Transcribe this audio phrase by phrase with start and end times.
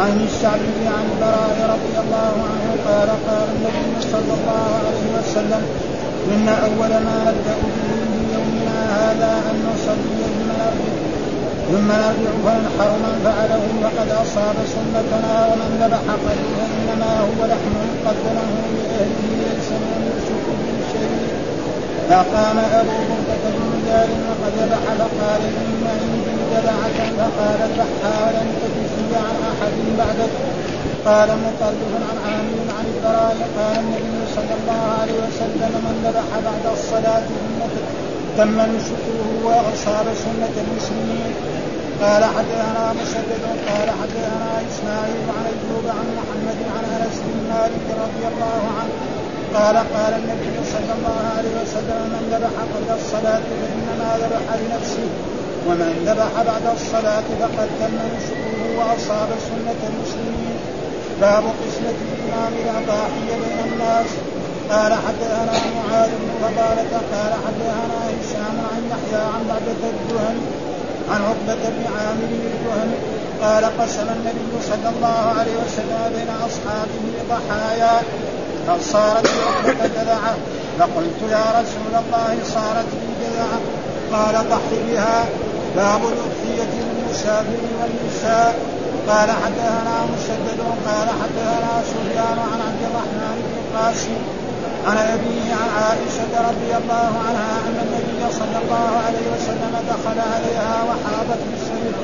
[0.00, 5.62] عن الشعبي عن البراء رضي الله عنه قال قال النبي صلى الله عليه وسلم
[6.34, 11.02] إن أول ما نبدأ به في يومنا هذا أن نصلي ثم نرجع
[11.70, 17.74] ثم نرجع فننحر من فعله فقد أصاب سنتنا ومن ذبح قليلا إنما هو لحم
[18.06, 21.42] قدمه لأهله ليس من يشرك به شيء.
[22.08, 22.98] فقام أبو
[23.28, 28.48] بكر بن دار وقد ذبح فقال إن عندي ذبحة فقال اذبحها ولم
[29.26, 30.34] عن أحد بعدك
[31.06, 36.64] قال مطرف عن عامر عن البراء قال النبي صلى الله عليه وسلم من ذبح بعد
[36.76, 37.28] الصلاة
[38.38, 41.32] تم نسكه وأصاب سنة المسلمين.
[42.02, 48.24] قال حدثنا مسدد قال حدثنا إسماعيل عن أيوب عن محمد عن أنس بن مالك رضي
[48.32, 48.94] الله عنه.
[49.54, 55.31] قال قال النبي صلى الله عليه وسلم من ذبح قبل الصلاة فإنما ذبح لنفسه.
[55.66, 60.56] ومن ذبح بعد الصلاة فقد تم نسكه وأصاب سنة المسلمين.
[61.20, 64.10] باب قسمة الإمام الأضاحي بين الناس.
[64.70, 70.38] قال حدثنا معاذ بن فضالة قال حدثنا هشام عن يحيى عن بعدة الدهن
[71.10, 72.92] عن عقبة بن عامر الدهن
[73.42, 78.00] قال قسم النبي صلى الله عليه وسلم بين أصحابه ضحايا.
[78.68, 80.34] فصارت عقبة جذعة.
[80.78, 83.58] فقلت يا رسول الله صارت لي جذعة.
[84.12, 85.24] قال ضح بها.
[85.76, 88.54] باب الأضحية للمسافر والنساء.
[89.08, 94.18] قال حدثنا مسدد قال حدثنا سفيان عن عبد الرحمن بن القاسم
[94.86, 100.76] عن أبيه عن عائشة رضي الله عنها أن النبي صلى الله عليه وسلم دخل عليها
[100.88, 101.94] وحاضت بالشرب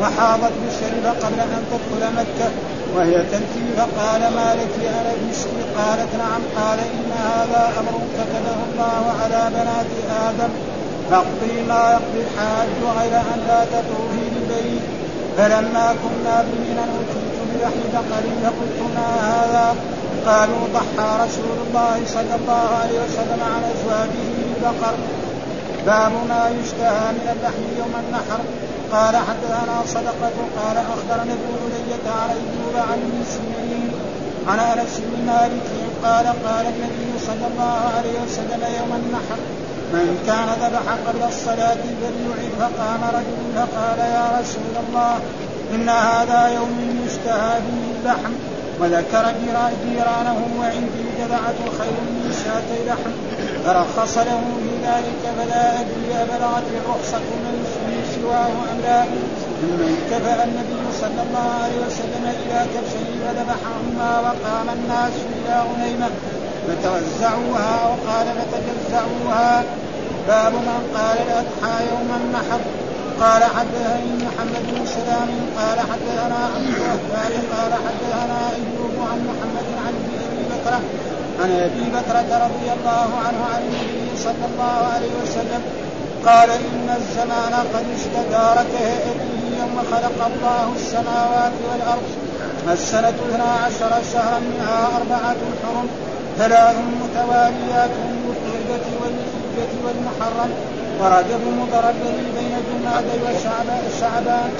[0.00, 2.50] وحاضت بالشرب قبل أن تدخل مكة
[2.96, 6.42] وهي تبكي فقال ما لك أنا بشري قالت نعم.
[6.56, 9.90] قال إن هذا أمر كتبه الله على بنات
[10.28, 10.50] آدم
[11.10, 14.82] فاقضي ما يقضي الحاج غير أن لا تطوفي بالبيت
[15.36, 19.74] فلما كنا بمنا أتيت بلحم بقر فقلت ما هذا؟
[20.26, 24.94] قالوا ضحى رسول الله صلى الله عليه وسلم عن أزواجه بالبقر.
[25.86, 28.40] باب ما يشتهى من اللحم يوم النحر.
[28.92, 30.36] قال حدثنا صدقة.
[30.58, 33.90] قال أخبرنا ابن علية عن أيوب عن المسلمين
[34.48, 35.68] عن أنس بن مالك.
[36.04, 39.40] قال قال النبي صلى الله عليه وسلم يوم النحر.
[39.92, 45.14] من كان ذبح قبل الصلاة فليعد فقام رجل فقال يا رسول الله
[45.74, 48.32] إن هذا يوم يشتهى فيه اللحم
[48.80, 49.24] وذكر
[49.84, 53.12] جيرانه وعندي جذعة خير من شاتي لحم
[53.64, 57.54] فرخص له في ذلك فلا أدري أبلغت الرخصة من
[58.14, 59.04] سواه أم لا.
[59.60, 66.10] ثم انتفأ النبي صلى الله عليه وسلم إلى كبشين فذبحهما وقام الناس إلى غنيمة
[66.66, 69.64] فتوزعوها أو قال فتجزعوها
[70.28, 72.60] باب من قال الأضحى يوم النحر
[73.20, 75.28] قال حدثني محمد بن سلام
[75.58, 77.00] قال حدثنا عبد الوهاب
[77.56, 79.94] قال حدثنا ايوب عن محمد عن
[80.24, 80.74] ابي بكر
[81.42, 85.62] عن ابي بكرة رضي الله عنه عن النبي صلى الله عليه وسلم
[86.26, 92.08] قال ان الزمان قد اشتدار كهيئته يوم خلق الله السماوات والارض
[92.72, 95.88] السنة اثنا عشر شهرا منها أربعة حرم
[96.40, 97.90] ثلاث متواليات
[98.24, 100.50] بالقعدة والحجة والمحرم
[101.00, 101.42] ورجب
[101.90, 104.50] الذي بين جمادي وشعبان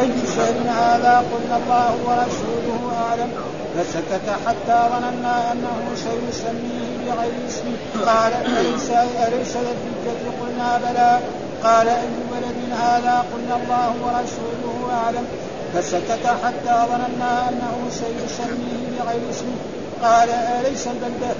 [0.00, 3.30] أي شهر هذا قلنا الله ورسوله أعلم.
[3.74, 7.76] فسكت حتى ظننا أنه سيسميه بغير اسمه
[8.06, 8.90] قال أليس
[9.26, 11.18] أليس الحجة قلنا بلى.
[11.64, 15.26] قال أي ولد هذا قلنا الله ورسوله أعلم.
[15.74, 21.32] فسكت حتى ظننا أنه سيسميه بغير اسمه قال أليس البلدة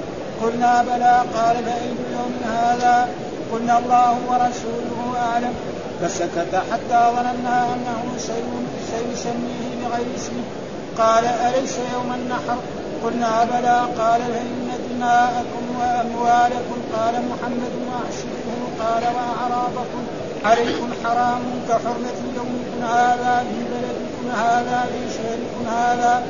[0.43, 1.25] قلنا بلى.
[1.35, 3.09] قال فأي يوم هذا.
[3.53, 5.55] قلنا الله ورسوله أعلم.
[6.03, 8.03] فسكت حتى ظننا أنه
[8.91, 10.45] سيسميه بغير اسمه.
[10.99, 12.59] قال أليس يوم النحر؟
[13.05, 13.79] قلنا بلى.
[13.99, 20.03] قال فإن دماءكم وأموالكم قال محمد وأحشده قال وأعراضكم.
[20.45, 26.23] عليكم حرام كحرمة يومكم هذا في بلدكم هذا في شهركم هذا.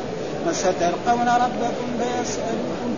[0.48, 2.90] وستلقون ربكم فيسألكم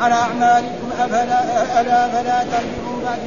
[0.00, 1.40] عن أعمالكم أفلا
[1.80, 3.18] ألا فلا ترجعوا بعد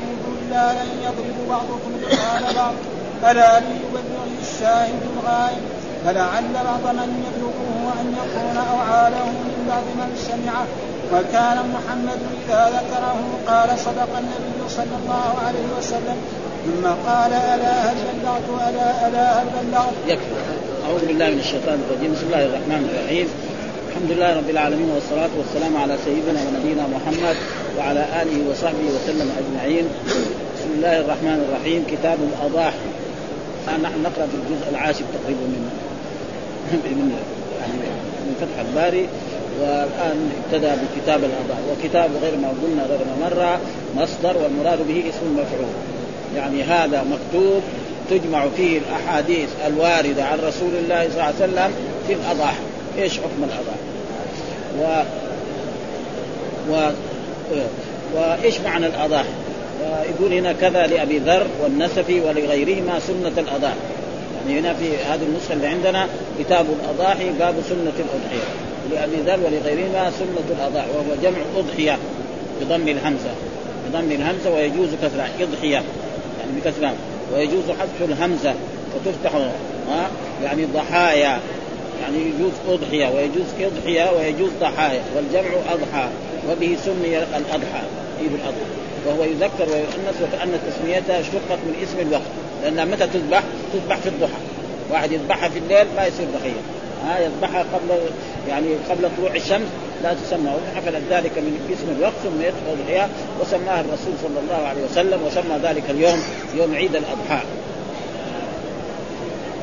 [0.48, 2.74] إلا أن يضرب بعضكم رقاب بعض
[3.32, 5.62] ألا ليبلغ الشاهد الغائب
[6.06, 10.66] فلعل بعض من يبلغه أن يكون أوعاله من بعض من سمعه
[11.14, 16.18] وكان محمد إذا ذكره قال صدق النبي صلى الله عليه وسلم
[16.66, 20.32] ثم قال ألا هل بلغت ألا ألا هل بلغت؟ يكفي.
[20.86, 22.14] أعوذ بالله من الشيطان الرجيم.
[22.14, 23.28] بسم الله الرحمن الرحيم.
[23.90, 27.36] الحمد لله رب العالمين والصلاة والسلام على سيدنا ونبينا محمد
[27.78, 29.86] وعلى آله وصحبه وسلم أجمعين.
[30.56, 31.86] بسم الله الرحمن الرحيم.
[31.92, 32.90] كتاب الأضاحي.
[33.68, 35.64] نحن نقرأ في الجزء العاشر تقريبا من
[36.72, 37.12] من
[37.62, 37.78] يعني
[38.42, 39.08] فتح الباري.
[39.62, 41.64] والآن ابتدأ بكتاب الأضاحي.
[41.72, 43.60] وكتاب غير ما قلنا غير ما مر
[44.04, 45.74] مصدر والمراد به اسم مفعول.
[46.36, 47.62] يعني هذا مكتوب
[48.10, 51.72] تجمع فيه الأحاديث الواردة عن رسول الله صلى الله عليه وسلم
[52.08, 52.67] في الأضاحي.
[52.98, 53.80] إيش حكم الاضاحي
[54.80, 55.04] و
[56.72, 56.92] و
[58.16, 59.30] وإيش معنى الاضاحي
[60.10, 63.76] يقول هنا كذا لأبي ذر والنسفي ولغيرهما سنة الاضاحي
[64.48, 66.08] يعني هنا في هذه النسخة اللي عندنا
[66.40, 68.48] كتاب الأضاحي باب سنة الأضحية.
[68.92, 71.98] لأبي ذر ولغيرهما سنة الاضاحي وهو جمع أضحية
[72.62, 73.30] بضم الهمزة.
[73.90, 75.84] بضم الهمزة ويجوز كسرها إضحية
[76.40, 76.94] يعني بكسرها.
[77.34, 78.54] ويجوز حذف الهمزة
[78.96, 79.50] وتفتح
[80.44, 81.40] يعني ضحايا.
[82.02, 86.10] يعني يجوز أضحية ويجوز اضحيه ويجوز ضحايا والجمع أضحى
[86.50, 87.84] وبه سمي الأضحى
[88.20, 88.68] عيد الأضحى؟
[89.06, 92.32] وهو يذكر ويؤنث وكأن تسميتها اشتقت من اسم الوقت
[92.64, 94.42] لأنها متى تذبح؟ تذبح في الضحى.
[94.92, 96.62] واحد يذبحها في الليل ما يصير ضحية.
[97.06, 98.00] ها يذبحها قبل
[98.50, 99.68] يعني قبل طلوع الشمس
[100.04, 103.10] لا تسمى أضحى فلذلك من اسم الوقت سميت أضحية
[103.42, 106.24] وسماها الرسول صلى الله عليه وسلم وسمى ذلك اليوم
[106.58, 107.42] يوم عيد الأضحى.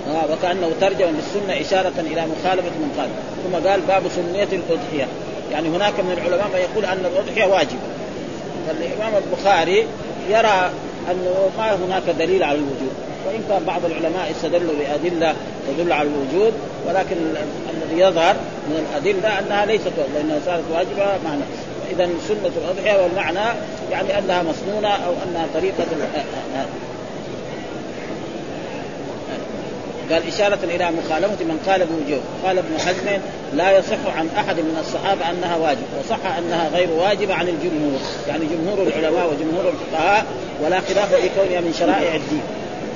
[0.08, 3.08] آه وكأنه ترجم بالسنه إشارة إلى مخالفة من قال.
[3.44, 5.06] ثم قال باب سنية الأضحية.
[5.52, 7.80] يعني هناك من العلماء من يقول أن الأضحية واجبه
[8.66, 9.86] فالإمام البخاري
[10.28, 10.70] يرى
[11.10, 12.92] أنه ما هناك دليل على الوجوب
[13.26, 15.34] وإن كان بعض العلماء استدلوا بأدلة
[15.68, 16.52] تدل على الوجود
[16.88, 17.16] ولكن
[17.70, 18.34] الذي يظهر
[18.68, 21.42] من الأدلة أنها ليست لانها صارت واجبة معنى
[21.90, 23.58] اذا سنة الأضحية والمعنى
[23.90, 25.86] يعني أنها مسنونة أو أنها طريقة
[30.12, 33.20] قال إشارة إلى مخالفة من قال بوجوب قال ابن حزم
[33.54, 38.44] لا يصح عن أحد من الصحابة أنها واجب وصح أنها غير واجبة عن الجمهور يعني
[38.46, 40.26] جمهور العلماء وجمهور الفقهاء
[40.62, 42.42] ولا خلاف في كونها من شرائع الدين.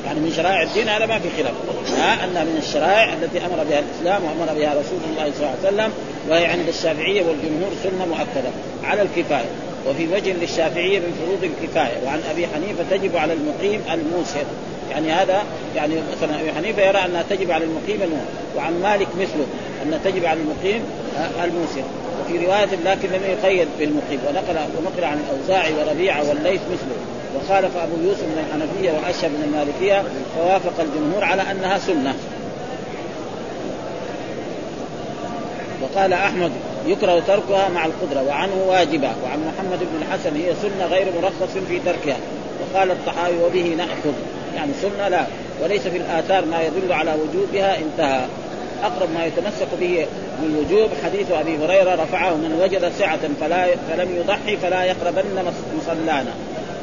[0.07, 1.55] يعني من شرائع الدين هذا ما في خلاف.
[1.99, 5.69] ها انها من الشرائع التي أمر بها الإسلام وأمر بها رسول الله صلى الله عليه
[5.69, 5.93] وسلم
[6.29, 8.51] وهي عند الشافعية والجمهور سنة مؤكدة.
[8.85, 9.51] على الكفاية.
[9.89, 11.97] وفي وجه للشافعية من فروض الكفاية.
[12.07, 14.45] وعن أبي حنيفة تجب على المقيم الموسر
[14.91, 15.43] يعني هذا
[15.77, 19.47] يعني مثلا أبي حنيفة يرى انها تجب على المقيم الموسر وعن مالك مثله
[19.83, 20.83] انها تجب على المقيم
[21.45, 21.83] الموسر
[22.21, 27.97] وفي رواية لكن لم يقيد بالمقيم ونقل ونقل عن الأوزاعي وربيعه والليث مثله وخالف أبو
[28.03, 30.05] يوسف من الحنفية وأشهب من المالكية
[30.37, 32.15] فوافق الجمهور على أنها سنة.
[35.83, 36.53] وقال أحمد
[36.87, 41.79] يكره تركها مع القدرة وعنه واجبة وعن محمد بن الحسن هي سنة غير مرخص في
[41.79, 42.17] تركها.
[42.61, 44.13] وقال الطحاوي وبه نأخذ.
[44.59, 45.27] يعني سنه لا.
[45.63, 48.25] وليس في الآثار ما يدل على وجوبها انتهى.
[48.83, 50.07] أقرب ما يتمسك به
[50.43, 56.33] من وجوب حديث أبي هريرة رفعه من وجد سعة فلا فلم يضحي فلا يقربن مصلانا.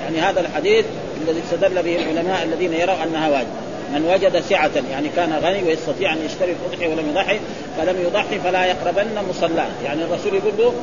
[0.04, 0.86] يعني هذا الحديث
[1.22, 3.48] الذي استدل به العلماء الذين يروا أنها واجب.
[3.94, 7.39] من وجد سعة يعني كان غني ويستطيع أن يشتري الأضحية ولم يضحي
[7.77, 10.74] فلم يضحي فلا يقربن مصلاه، يعني الرسول يقول له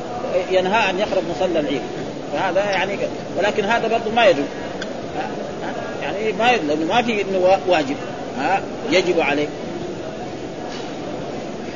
[0.51, 1.81] ينهى أن يقرب مصلى العيد،
[2.33, 2.97] فهذا يعني
[3.37, 4.45] ولكن هذا برضه ما يجوز
[6.03, 7.95] يعني ما لأنه ما في إنه واجب.
[8.37, 8.61] ها؟
[8.91, 9.47] يجب عليه.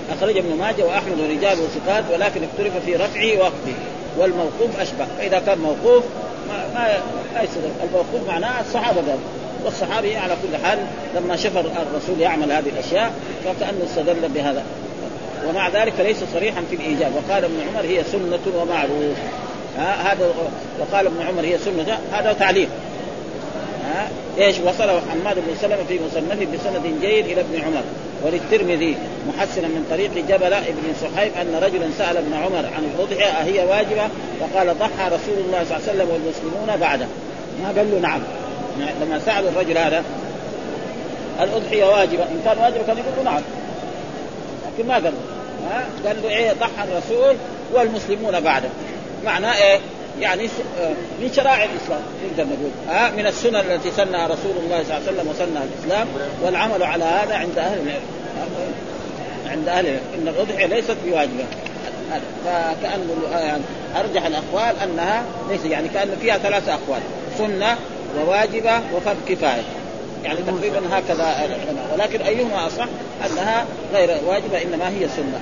[0.10, 3.74] أخرج ابن ماجه وأحمد ورجال وثقات ولكن اختلف في رفعه ووقفه.
[4.18, 5.08] والموقوف أشبه.
[5.18, 6.04] فإذا كان موقوف
[6.50, 6.88] ما ما,
[7.34, 9.20] ما يصدق الموقوف معناه الصحابة قال.
[9.66, 10.80] والصحابي على كل حال
[11.16, 13.12] لما شاف الرسول يعمل هذه الأشياء
[13.46, 14.64] فكأنه استدل بهذا.
[15.48, 17.12] ومع ذلك ليس صريحا في الإيجاب.
[17.16, 19.18] وقال ابن عمر هي سنة ومعروف.
[19.78, 20.34] هذا
[20.80, 22.00] وقال ابن عمر هي سنة.
[22.12, 22.70] هذا تعليق.
[23.88, 27.84] ها إيش؟ وصله حماد بن سلمة في مصنفه بسند جيد إلى ابن عمر.
[28.24, 33.66] وللترمذي محسنا من طريق جبل ابن صحيب أن رجلا سأل ابن عمر عن الاضحيه أهي
[33.66, 37.08] واجبة؟ فقال ضحى رسول الله صلى الله عليه وسلم والمسلمون بعده.
[37.64, 38.22] ما قال له نعم.
[39.02, 40.04] لما سال الرجل هذا
[41.42, 43.42] الأضحية واجبة؟ إن كان واجبه كان يقول له نعم.
[44.78, 45.14] لكن ما قال
[45.70, 47.36] ها؟ قال له إيه؟ ضحى الرسول
[47.74, 48.70] والمسلمون بعده.
[49.26, 49.80] معناه إيه؟
[50.20, 50.44] يعني
[51.22, 52.72] من شرائع الإسلام نقدر نقول.
[52.90, 56.08] ها من السنن التي سنها رسول الله صلى الله عليه وسلم وسنها الإسلام
[56.44, 58.02] والعمل على هذا عند أهل العلم.
[59.48, 60.02] عند أهل العلم.
[60.16, 61.46] إن الاضحيه ليست بواجبة.
[62.46, 63.62] فكأن يعني
[63.96, 67.02] أرجح الأقوال أنها ليس يعني كأن فيها ثلاثة أقوال.
[67.38, 67.78] سنة
[68.20, 69.64] وواجبة وفرض كفاية.
[70.24, 71.90] يعني تقريبا هكذا العلماء.
[71.94, 72.88] ولكن أيهما أصح؟
[73.32, 75.40] أنها غير واجبة إنما هي سنة.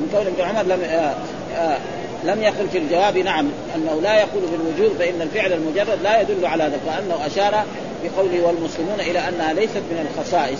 [0.00, 0.82] من قول ابن عمر لم
[2.24, 6.64] لم يقل في الجواب نعم أنه لا يقول بالوجوب فإن الفعل المجرد لا يدل على
[6.64, 7.64] ذلك وأنه أشار
[8.04, 10.58] بقوله والمسلمون إلى أنها ليست من الخصائص.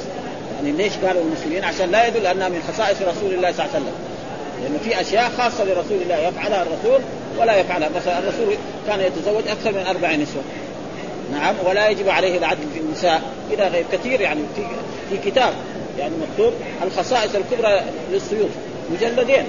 [0.57, 3.85] يعني ليش قالوا المسلمين؟ عشان لا يدل أنها من خصائص رسول الله صلى الله عليه
[3.85, 3.95] وسلم.
[4.63, 7.01] لأنه في أشياء خاصة لرسول الله يفعلها الرسول
[7.39, 7.89] ولا يفعلها.
[7.97, 8.55] مثلا الرسول
[8.87, 10.43] كان يتزوج أكثر من أربع نسوة.
[11.33, 13.23] نعم ولا يجب عليه العدل في النساء.
[13.51, 14.63] إلى غير كثير يعني في
[15.11, 15.53] في كتاب
[15.99, 16.53] يعني مكتوب
[16.83, 17.81] الخصائص الكبرى
[18.13, 18.51] للسيوف
[18.91, 19.45] مجلدين.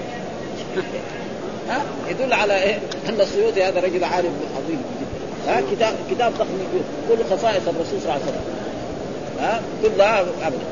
[1.70, 2.80] ها؟ يدل على إيه؟
[3.10, 5.52] أن السيوطي هذا رجل عالم عظيم جدا.
[5.52, 6.58] ها؟ كتاب كتاب ضخم
[7.10, 8.44] كل خصائص الرسول صلى الله عليه وسلم.
[9.40, 10.66] ها؟ كلها ابدا.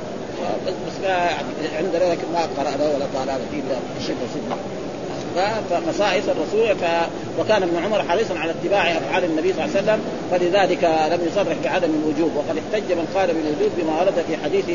[0.68, 1.30] بس بس ما
[1.78, 3.62] عندنا لكن ما قرانا ولا طالعنا فيه
[4.00, 4.58] الشيخ سيدنا
[5.70, 6.86] فخصائص الرسول ف...
[7.40, 10.00] وكان ابن عمر حريصا على اتباع أفعال النبي صلى الله عليه وسلم
[10.32, 12.32] فلذلك لم يصرح بعدم الوجوب.
[12.36, 14.66] وقد احتج من قال بالوجوب بما ورد في حديث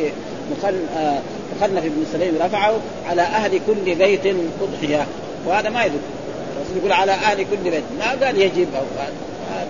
[1.56, 2.75] مخنف بن سليم رفعه
[3.08, 4.26] على أهل كل بيت
[4.62, 5.06] أضحية.
[5.47, 5.99] وهذا ما يدل.
[6.57, 7.85] الرسول يقول على أهل كل بيت.
[7.99, 8.83] ما قال يجب أو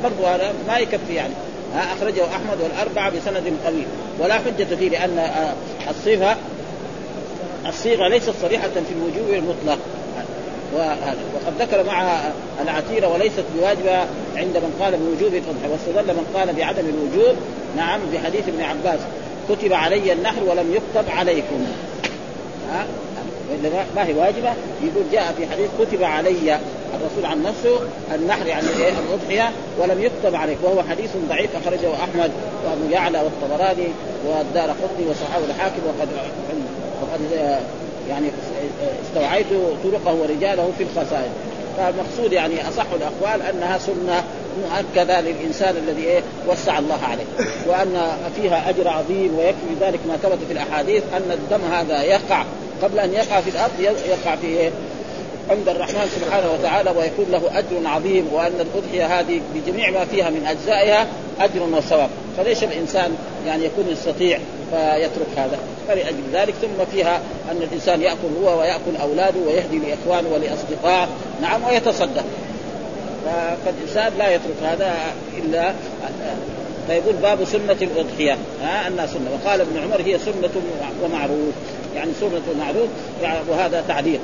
[0.02, 1.34] برضو هذا ما يكفي يعني.
[1.74, 3.84] أخرجه أحمد والأربعة بسند قوي
[4.18, 5.30] ولا حجة فيه لأن
[5.90, 6.36] الصفه
[7.66, 9.78] الصيغة ليست صريحة في الوجوب المطلق.
[10.74, 12.20] وقد ذكر مع
[12.62, 13.98] العتيرة وليست بواجبة
[14.36, 17.36] عند من قال بوجوب الأضحية واستدل من قال بعدم الوجوب.
[17.76, 19.00] نعم بحديث ابن عباس.
[19.48, 21.66] كتب علي النحر ولم يكتب عليكم.
[22.72, 22.86] ها؟
[23.96, 26.58] ما هي واجبة؟ يقول جاء في حديث كتب علي
[26.94, 27.80] الرسول عن نفسه
[28.14, 28.66] النحر يعني
[29.08, 32.30] الاضحيه ولم يكتب عليك وهو حديث ضعيف أخرجه أحمد
[32.66, 33.88] وأبو يعلى والطبراني
[34.26, 36.08] والدار قطني وصحابه الحاكم وقد
[37.02, 37.20] وقد
[38.08, 38.30] يعني
[39.06, 39.46] استوعيت
[39.84, 41.30] طرقه ورجاله في الخصائص.
[41.76, 44.24] فالمقصود يعني أصح الأقوال أنها سنة
[44.62, 47.24] مؤكدة للإنسان الذي إيه وسع الله عليه
[47.66, 52.44] وأن فيها أجر عظيم ويكفي ذلك ما ثبت في الأحاديث أن الدم هذا يقع.
[52.82, 54.70] قبل أن يقع في الأرض يقع في إيه؟
[55.50, 60.46] عند الرحمن سبحانه وتعالى ويكون له أجر عظيم وأن الأضحية هذه بجميع ما فيها من
[60.46, 61.06] أجزائها
[61.40, 62.10] أجر وثواب.
[62.36, 63.16] فليش الإنسان
[63.46, 64.38] يعني يكون يستطيع
[64.70, 65.58] فيترك هذا.
[65.88, 71.08] فلأجل ذلك ثم فيها أن الإنسان يأكل هو ويأكل أولاده ويهدي لإخوانه ولأصدقائه.
[71.42, 72.24] نعم ويتصدق.
[73.64, 74.94] فالإنسان لا يترك هذا
[75.38, 75.72] إلا
[76.88, 78.36] فيقول باب سنة الأضحية.
[78.62, 79.30] ها أنها سنة.
[79.32, 80.50] وقال ابن عمر هي سنة
[81.04, 81.54] ومعروف.
[81.96, 82.88] يعني سنة ومعروف
[83.22, 84.20] يعني وهذا تعليق.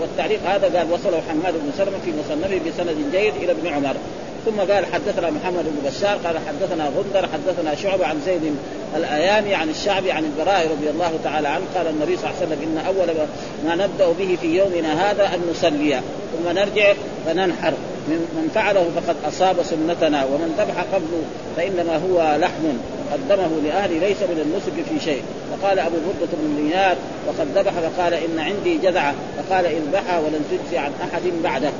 [0.00, 3.96] والتعليق هذا قال وصله حماد بن سلمة في مصنفه بسند جيد إلى ابن عمر.
[4.44, 8.56] ثم قال حدثنا محمد بن بشار قال حدثنا غندر حدثنا شعبة عن زيد
[8.96, 12.62] الأيامي عن الشعبي عن البراء رضي الله تعالى عنه قال النبي صلى الله عليه وسلم
[12.62, 13.26] إن أول
[13.66, 16.00] ما نبدأ به في يومنا هذا أن نصلي.
[16.32, 16.92] ثم نرجع
[17.26, 17.72] فننحر
[18.08, 21.22] من فعله فقد أصاب سنتنا ومن ذبح قبله
[21.56, 22.64] فإنما هو لحم.
[23.12, 25.22] قدمه لأهلي ليس من النسك في شيء.
[25.52, 26.96] فقال أبو بردة بن نيار
[27.26, 31.70] وقد ذبح فقال إن عندي جذعة فقال اذبحها ولن تجزي عن أحد بعده.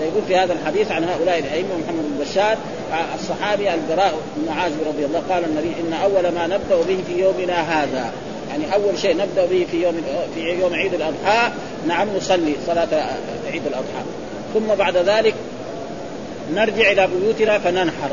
[0.00, 2.56] فيقول في هذا الحديث عن هؤلاء الأئمة محمد بن بشار
[3.14, 7.82] الصحابي البراء بن عازب رضي الله قال النبي إن أول ما نبدأ به في يومنا
[7.82, 8.12] هذا
[8.50, 9.94] يعني أول شيء نبدأ به في يوم
[10.34, 11.50] في يوم عيد الأضحى
[11.88, 12.88] نعم نصلي صلاة
[13.52, 14.02] عيد الأضحى.
[14.54, 15.34] ثم بعد ذلك
[16.54, 18.10] نرجع إلى بيوتنا فننحر.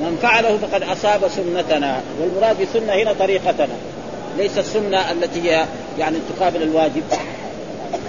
[0.00, 3.76] من فعله فقد أصاب سنتنا والمراد بالسنه هنا طريقتنا
[4.38, 5.64] ليس السنة التي هي
[5.98, 7.02] يعني تقابل الواجب.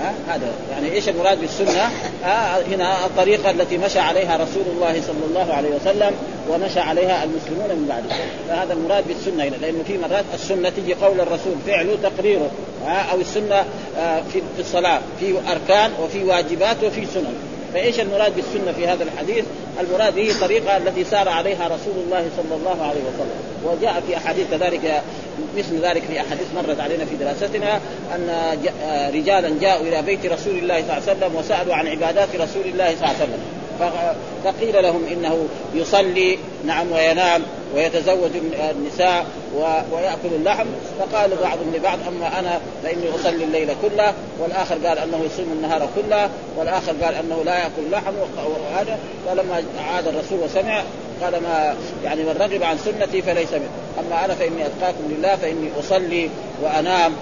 [0.01, 1.89] ها؟ هذا يعني إيش المراد بالسنة؟
[2.23, 6.11] ها هنا الطريقة التي مشى عليها رسول الله صلى الله عليه وسلم
[6.49, 8.15] ومشى عليها المسلمون من بعده
[8.49, 12.51] فهذا المراد بالسنة هنا لأنه في مرات السنة تجي قول الرسول فعله تقريره.
[12.85, 13.65] ها؟ أو السنة
[13.97, 17.52] آه، في الصلاة في أركان وفي واجبات وفي سنن.
[17.73, 19.45] فايش المراد بالسنه في هذا الحديث؟
[19.79, 24.47] المراد هي الطريقة التي سار عليها رسول الله صلى الله عليه وسلم، وجاء في أحاديث
[24.51, 25.01] كذلك
[25.57, 27.79] مثل ذلك في أحاديث مرت علينا في دراستنا
[28.15, 28.29] أن
[29.13, 32.95] رجالا جاءوا إلى بيت رسول الله صلى الله عليه وسلم وسألوا عن عبادات رسول الله
[32.95, 33.39] صلى الله عليه وسلم.
[34.43, 37.41] فقيل لهم إنه يصلي نعم وينام.
[37.75, 38.31] ويتزوج
[38.71, 39.25] النساء
[39.91, 40.65] ويأكل اللحم.
[40.99, 46.29] فقال بعضهم لبعض أما أنا فإني أصلي الليل كله والآخر قال أنه يصوم النهار كله
[46.57, 48.99] والآخر قال أنه لا يأكل لحم وهذا.
[49.27, 49.63] فلما
[49.93, 50.83] عاد الرسول وسمع
[51.21, 55.69] قال ما يعني من رغب عن سنتي فليس منه أما أنا فإني أتقاكم لله فإني
[55.79, 56.29] أصلي
[56.61, 57.13] وأنام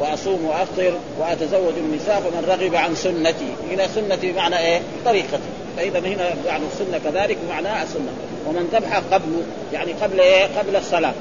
[0.00, 3.52] وأصوم وأفطر وأتزوج النساء فمن رغب عن سنتي.
[3.70, 5.38] هنا سنتي بمعنى إيه؟ طريقتي.
[5.76, 8.12] فإذا هنا يعني السنة كذلك بمعنى السنة.
[8.46, 9.42] ومن ذبح قبل
[9.72, 11.14] يعني قبل إيه؟ قبل الصلاة.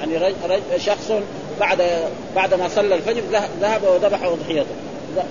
[0.00, 1.12] يعني رج شخص
[1.60, 1.82] بعد
[2.36, 3.22] بعد ما صلى الفجر
[3.60, 4.74] ذهب وذبح أضحيته.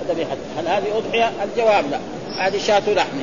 [0.10, 2.00] ذبيحته هل هذه أضحية؟ الجواب لا.
[2.48, 3.18] هذه شاة لحم.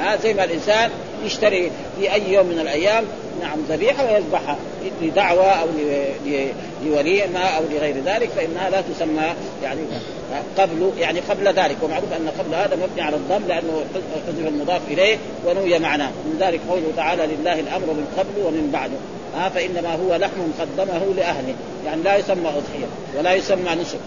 [0.00, 0.90] آه زي ما الإنسان
[1.24, 3.04] يشتري في أي يوم من الأيام
[3.40, 4.56] نعم ذبيحة ويذبحها
[5.02, 5.66] لدعوة أو
[6.84, 9.80] لوليمة أو لغير ذلك فإنها لا تسمى يعني
[10.58, 11.76] قبل يعني قبل ذلك.
[11.82, 13.84] ومعروف أن قبل هذا مبني على الضم لأنه
[14.26, 16.08] حذف المضاف إليه ونوي معناه.
[16.08, 18.96] من ذلك قوله تعالى لله الأمر من قبل ومن بعده
[19.36, 21.54] ها فإنما هو لحم قدمه لأهله.
[21.86, 22.86] يعني لا يسمى أضحية
[23.18, 23.98] ولا يسمى نسك.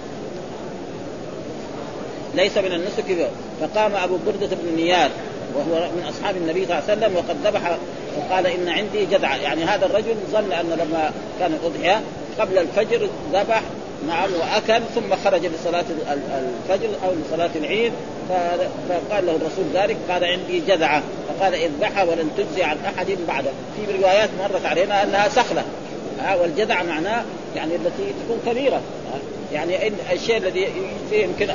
[2.35, 3.29] ليس من النسك
[3.61, 5.11] فقام أبو بردة بن نياد
[5.55, 7.77] وهو من أصحاب النبي صلى الله عليه وسلم وقد ذبح
[8.17, 12.01] وقال إن عندي جدعه يعني هذا الرجل ظن أن لما كان الاضحيه
[12.39, 13.61] قبل الفجر ذبح
[14.07, 17.93] نعم وأكل ثم خرج لصلاة الفجر أو لصلاة العيد
[18.29, 21.03] فقال له الرسول ذلك قال عندي جذعة.
[21.29, 23.49] فقال اذبحها ولن تجزي عن أحد بعده.
[23.75, 25.63] في روايات مرت علينا أنها سخلة.
[26.41, 27.23] والجذع معناه
[27.55, 28.81] يعني التي تكون كبيرة.
[29.53, 30.67] يعني الشيء الذي
[31.09, 31.49] فيه يمكن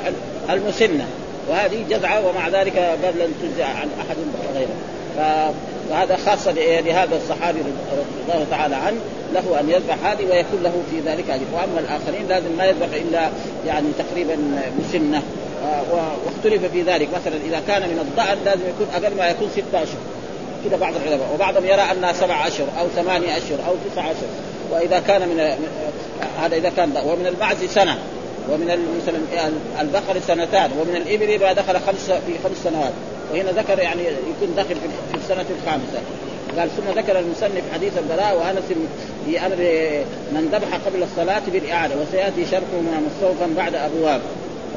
[0.49, 1.07] المسنة.
[1.49, 4.15] وهذه جذعة ومع ذلك قال لن تجزع عن أحد
[4.55, 4.75] غيره.
[5.17, 8.97] فهذا خاصة لهذا الصحابي رضي الله تعالى عنه
[9.33, 13.29] له أن يذبح هذه ويكون له في ذلك اجر وأما الآخرين لازم ما يذبح إلا
[13.67, 14.37] يعني تقريبا
[14.79, 15.21] مسنه
[16.25, 17.07] واختلف في ذلك.
[17.15, 20.01] مثلا إذا كان من الضأن لازم يكون أقل ما يكون ستة أشهر.
[20.65, 21.27] كذا بعض العلماء.
[21.33, 24.29] وبعضهم يرى أنها سبع أشهر أو ثمانية أشهر أو تسع أشهر.
[24.71, 25.39] وإذا كان من
[26.41, 27.97] هذا إذا كان ومن المعز سنة.
[28.49, 28.65] ومن
[29.01, 29.51] مثلا
[29.81, 30.71] البقر سنتان.
[30.79, 32.93] ومن الإبل ما دخل خمس في خمس سنوات.
[33.31, 34.75] وهنا ذكر يعني يكون داخل
[35.11, 35.99] في السنة الخامسة.
[36.57, 38.63] قال ثم ذكر المسنف حديث البراء وأنس
[39.25, 39.55] في أمر
[40.31, 44.21] من ذبح قبل الصلاة بالإعادة وسيأتي شرحه مستوفا بعد أبواب.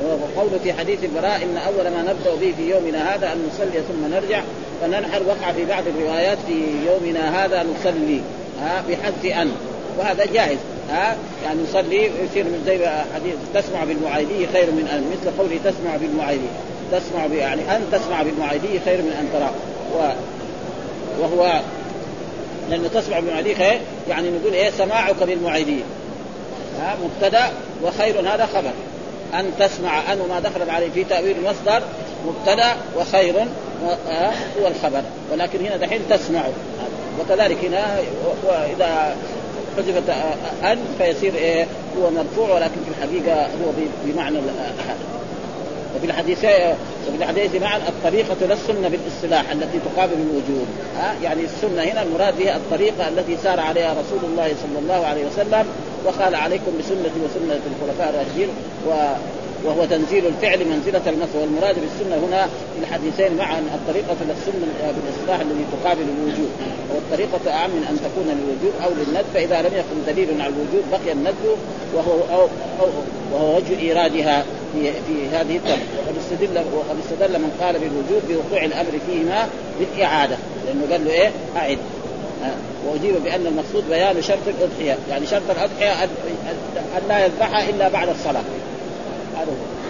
[0.05, 4.15] وقوله في حديث البراء إن أول ما نبدأ به في يومنا هذا أن نصلي ثم
[4.15, 4.41] نرجع
[4.81, 8.21] فننحر وقع في بعض الروايات في يومنا هذا نصلي
[8.61, 9.53] ها بحذف أن.
[9.99, 10.59] وهذا جائز
[10.91, 16.49] ها يعني نصلي يصير زي حديث تسمع بالمعايدي خير من أن مثل قوله تسمع بالمعايدي.
[16.93, 19.51] تسمع يعني أن تسمع بالمعايدي خير من أن تراه.
[19.95, 20.13] و
[21.21, 21.61] وهو
[22.71, 25.81] لأنه تسمع بالمعايدي خير يعني نقول إيه سماعك بالمعايدي
[26.81, 27.51] ها مبتدأ
[27.83, 28.73] وخير هذا خبر.
[29.35, 31.83] أن تسمع أن وما دخل عليه في تأويل المصدر
[32.27, 33.35] مبتدأ وخير
[34.61, 35.03] هو الخبر.
[35.33, 36.43] ولكن هنا دحين تسمع.
[37.21, 37.99] وكذلك هنا
[38.45, 39.17] واذا
[39.77, 40.11] حذفت
[40.65, 41.67] أن فيصير إيه
[41.99, 43.73] هو مرفوع ولكن في الحقيقة هو
[44.05, 44.39] بمعنى
[45.97, 46.45] وفي الحديث
[47.09, 50.67] وفي الحديث معا الطريقة للسنة بالاصطلاح التي تقابل الوجوب.
[50.97, 55.25] ها؟ يعني السنة هنا المراد بها الطريقة التي سار عليها رسول الله صلى الله عليه
[55.27, 55.67] وسلم
[56.05, 58.49] وقال عليكم بسنتي وسنة الخلفاء الراشدين
[59.65, 65.65] وهو تنزيل الفعل منزلة النص والمراد بالسنة هنا في الحديثين معا الطريقة للسنة بالاصطلاح الذي
[65.73, 66.51] تقابل الوجوب
[66.95, 71.13] والطريقة أعم من أن تكون للوجوب أو للند فإذا لم يكن دليل على الوجوب بقي
[71.13, 71.35] الند
[71.95, 72.49] وهو أو
[72.81, 72.87] أو
[73.33, 75.87] وهو وجه إيرادها في في هذه الطريقة.
[75.99, 79.49] وقد استدل وقد استدل من قال بالوجوب بوقوع الأمر فيهما
[79.81, 81.79] بالإعادة لأنه قال له إيه؟ أعد.
[82.87, 86.09] وأجيب بأن المقصود بيان شرط الأضحية، يعني شرط الأضحية ان
[87.09, 88.43] لا يذبحها إلا بعد الصلاة.
[89.37, 89.87] هذا هو.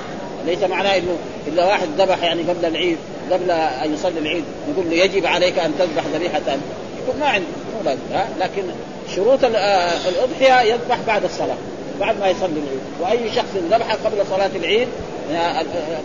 [0.46, 2.98] ليس معناه إنه إلا واحد ذبح يعني قبل العيد
[3.32, 6.40] قبل أن يصلي العيد يقول له يجب عليك أن تذبح ذبيحة.
[7.04, 7.46] يقول ما عندي
[7.84, 8.62] مو ها؟ لكن
[9.16, 11.56] شروط الأضحية يذبح بعد الصلاة
[12.00, 12.80] بعد ما يصلي العيد.
[13.00, 14.88] وأي شخص ذبح قبل صلاة العيد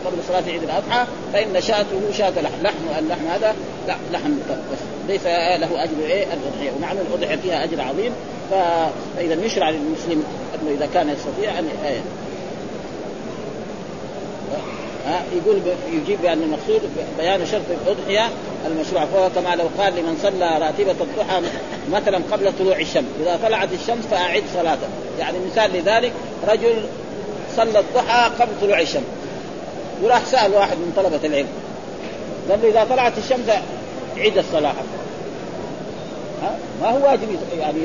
[0.06, 2.63] قبل صلاة عيد الأضحى فإن شاته شاة لحم.
[2.63, 3.56] لحم اللحم هذا
[3.88, 4.80] لا لحم بس.
[5.08, 6.71] ليس له أجر إيه؟ الأضحية.
[6.77, 8.12] ومع ان الأضحية فيها أجر عظيم.
[8.51, 10.23] فإذا يشرع للمسلم
[10.56, 11.69] أنه إذا كان يستطيع أن
[15.05, 15.61] ها يقول
[15.93, 16.81] يجيب بان المقصود
[17.17, 18.29] بيان شرط الاضحيه
[18.65, 21.41] المشروع فهو كما لو قال لمن صلى راتبة الضحى
[21.91, 24.87] مثلا قبل طلوع الشمس إذا طلعت الشمس فأعد صلاته.
[25.19, 26.13] يعني مثال لذلك
[26.47, 26.85] رجل
[27.57, 29.03] صلى الضحى قبل طلوع الشمس
[30.03, 31.47] وراح سأل واحد من طلبة العلم
[32.49, 33.49] قال له إذا طلعت الشمس
[34.17, 34.73] عيد الصلاة.
[36.43, 37.27] ها؟ ما هو واجب
[37.59, 37.79] يعني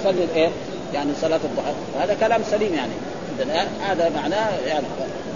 [0.00, 0.48] يصلي إيه
[0.94, 1.72] يعني صلاة الضحى.
[2.00, 2.92] هذا كلام سليم يعني.
[3.88, 4.84] هذا معناه يعني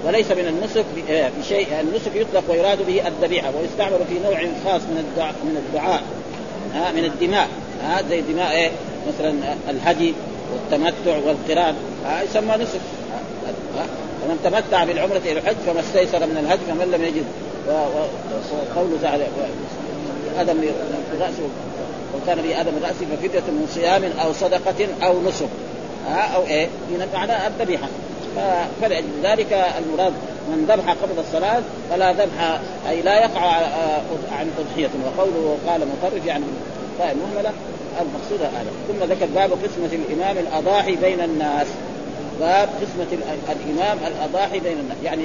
[0.06, 0.84] وليس من النسك
[1.40, 6.02] بشيء النسك يطلق ويراد به الذبيحة ويستعمل في نوع خاص من الدعاء من الدعاء
[6.74, 7.48] ها من الدماء
[7.84, 8.70] ها زي دماء إيه؟
[9.08, 9.34] مثلا
[9.70, 10.14] الهدي
[10.52, 11.74] والتمتع والقران
[12.24, 12.80] يسمى نسك
[14.22, 17.24] فمن تمتع بالعمرة إلى الحج فما استيسر من الهدي فمن لم يجد
[18.76, 19.26] وقوله تعالى
[20.38, 20.60] آدم
[21.20, 21.48] رأسه
[22.14, 25.48] وكان به آدم رأسه ففدية من صيام أو صدقة أو نسك
[26.34, 26.68] أو إيه؟
[27.14, 27.88] معنى الذبيحة.
[28.82, 30.12] فلأجل ذلك المراد
[30.48, 33.40] من ذبح قبل الصلاة فلا ذبح أي لا يقع
[34.32, 36.44] عن أضحية وقوله قال مطرف يعني
[36.98, 37.52] طيب مهملة
[38.00, 38.70] المقصود هذا.
[38.88, 41.66] ثم ذكر باب قسمة الإمام الأضاحي بين الناس.
[42.40, 43.18] باب قسمة
[43.48, 44.96] الإمام الأضاحي بين الناس.
[45.04, 45.22] يعني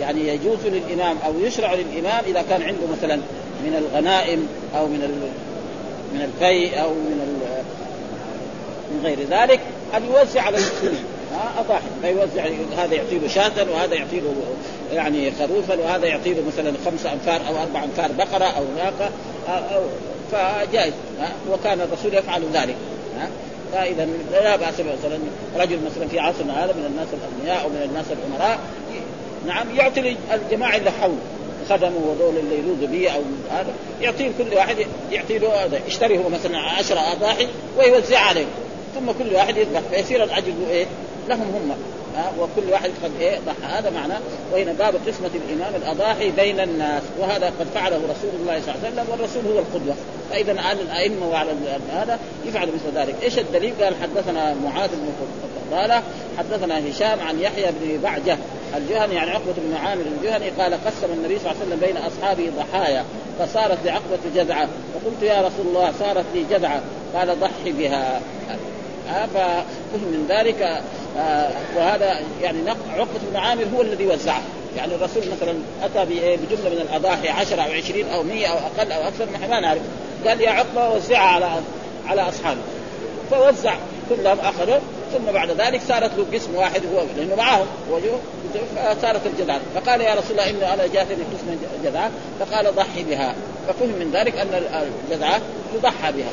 [0.00, 3.16] يعني يجوز للإمام أو يشرع للإمام إذا كان عنده مثلا
[3.64, 5.30] من الغنائم أو من
[6.14, 7.38] من الفيء أو من
[8.90, 9.60] من غير ذلك
[9.96, 11.04] أن يوزع على المسلمين.
[11.58, 11.88] أضاحي.
[12.02, 12.44] فيوزع
[12.76, 14.34] هذا يعطي له شاة وهذا يعطي له
[14.92, 19.10] يعني خروفا وهذا يعطي له مثلا خمسة امتار أو أربع امتار بقرة أو ناقة
[19.48, 19.82] أو
[20.32, 20.92] فجائز.
[21.50, 22.76] وكان الرسول يفعل ذلك.
[23.72, 25.18] فاذا لا بأس مثلا
[25.56, 28.58] رجل مثلا في عصرنا هذا من الناس الأغنياء أو من الناس الأمراء
[29.46, 31.18] نعم يعطي الجماعه اللي حوله
[31.70, 33.72] خدمه وذول اللي يلوذ به أو هذا.
[34.00, 34.76] يعطيه كل واحد
[35.12, 35.80] يعطي له هذا.
[35.88, 38.48] يشتري هو مثلا 10 أضاحي ويوزع عليهم
[38.94, 39.80] ثم كل واحد يذبح.
[39.90, 40.86] فيصير الاجر إيه؟
[41.28, 41.76] لهم هم.
[42.16, 44.18] ها وكل واحد قد إيه ضحى هذا معناه
[44.52, 47.02] وهنا باب قسمة الامام الأضاحي بين الناس.
[47.18, 49.94] وهذا قد فعله رسول الله صلى الله عليه وسلم والرسول هو القدوة.
[50.30, 51.50] فإذا على الأئمة وعلى
[51.92, 53.14] هذا يفعل مثل ذلك.
[53.22, 55.12] إيش الدليل؟ قال حدثنا معاذ بن
[55.70, 56.02] فضاله
[56.38, 58.38] حدثنا هشام عن يحيى بن بعجة
[58.76, 62.50] الجهني عن عقبة بن عامر الجهني قال قسم النبي صلى الله عليه وسلم بين أصحابه
[62.58, 63.04] ضحايا
[63.38, 64.68] فصارت لعقبة جذعة.
[64.94, 66.82] فقلت يا رسول الله صارت لي جذعة.
[67.14, 68.20] قال ضحي بها.
[69.34, 70.82] ففهم من ذلك.
[71.76, 74.42] وهذا يعني عقبة بن عامر هو الذي وزعها
[74.76, 79.08] يعني الرسول مثلا أتى بجملة من الأضاحي 10 أو 20 أو 100 أو أقل أو
[79.08, 79.82] أكثر ما نعرف.
[80.26, 81.60] قال يا عقبة وزعها على
[82.06, 82.60] على أصحابه.
[83.30, 83.74] فوزع
[84.08, 84.78] كلهم اخذوا
[85.12, 87.66] ثم بعد ذلك صارت له قسم واحد هو لأنه معهم.
[88.76, 93.34] فصارت الجدعان فقال يا رسول الله إنه أنا جاتني قسم جدعان فقال ضحي بها.
[93.68, 94.64] ففهم من ذلك أن
[95.10, 95.40] الجدعان
[95.74, 96.30] يضحى بها.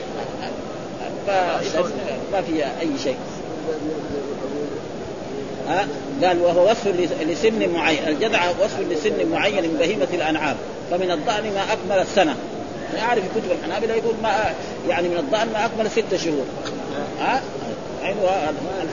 [1.27, 1.91] فإذا
[2.31, 3.17] ما في أي شيء.
[5.69, 5.87] ها
[6.23, 6.87] قال وهو وصف
[7.21, 10.55] لسن معين الجدع وصف لسن معين من بهيمة الأنعام
[10.91, 12.35] فمن الضأن ما أكمل السنة.
[12.95, 14.53] يعرف في كتب الحنابلة يقول ما
[14.89, 16.45] يعني من الضأن ما أكمل ست شهور.
[17.19, 17.41] ها
[18.03, 18.31] أيوة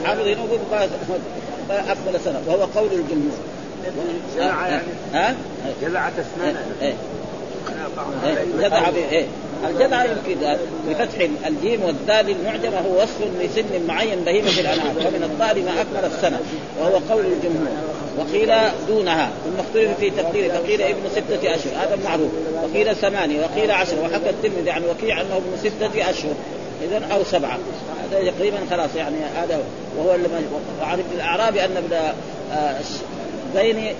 [0.01, 0.59] الحافظ يقول
[1.69, 3.37] ما أكمل سنة وهو قول الجمهور.
[4.35, 4.83] جذع يعني.
[5.13, 5.35] ها؟
[5.81, 6.55] جذعة اسنان
[8.59, 9.25] جذع إيه
[9.69, 10.57] الجدع يمكن
[10.89, 16.39] بفتح الجيم والدال المعجمة هو وصف لسن معين بهيمة الأنعام ومن الضال ما أكمل السنة
[16.79, 17.67] وهو قول الجمهور.
[18.17, 18.53] وقيل
[18.87, 22.31] دونها ثم اختلف في تقدير فقيل ابن ستة أشهر هذا معروف
[22.63, 26.33] وقيل ثمانية وقيل عشر وحكى الترمذي عن وكيع أنه ابن ستة أشهر.
[26.83, 27.57] إذا أو سبعة.
[28.11, 29.59] هذا تقريبا خلاص يعني هذا
[29.97, 30.17] وهو
[30.81, 32.13] وعن ابن الأعرابي أن ابن
[33.55, 33.95] زيني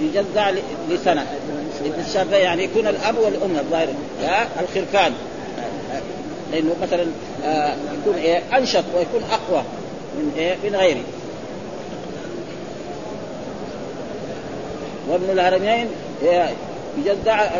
[0.00, 0.52] يجزع
[0.90, 1.26] لسنة.
[1.84, 3.88] ابن يعني يكون الأب والأم الظاهر
[4.60, 5.12] الخرفان.
[6.52, 7.06] لأنه مثلا
[7.44, 9.64] آه، يكون إيه أنشط ويكون أقوى
[10.16, 11.02] من إيه من غيره.
[15.08, 15.88] وابن الهرمين
[16.98, 17.50] يجزع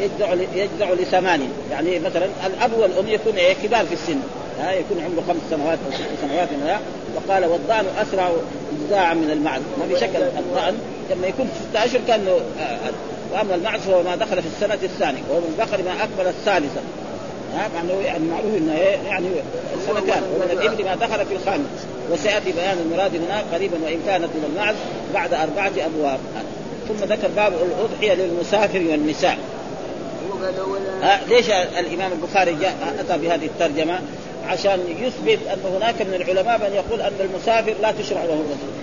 [0.00, 4.20] يجزع يجزع لثمانية يعني مثلا الأب والأم يكون إيه كبار في السن.
[4.60, 6.76] ها يكون عمره خمس سنوات أو ست سنوات من
[7.16, 8.30] وقال والضأن أسرع
[8.84, 9.60] اجزاعا من المعز.
[9.78, 10.78] ما في شك الضأن
[11.10, 12.78] لما يكون ستة أشهر كان له آه،
[13.32, 16.80] وأما المعز هو ما دخل في السنة الثانية ومن البقر ما اكمل الثالثة.
[17.54, 18.72] ها؟ معناه يعني معروف إنه
[19.06, 19.26] يعني
[19.76, 21.86] السنة كان ومن الإبل ما دخل في الخامس.
[22.10, 24.74] وسيأتي بيان المراد هنا قريبا وإن كانت من المعز
[25.14, 26.18] بعد أربعة أبواب.
[26.88, 29.38] ثم ذكر باب الاضحيه للمسافر والنساء.
[31.02, 34.00] ها؟ ليش الإمام البخاري جاء أتى بهذه الترجمة؟
[34.48, 38.77] عشان يثبت أن هناك من العلماء من يقول أن المسافر لا تشرع له الرسول.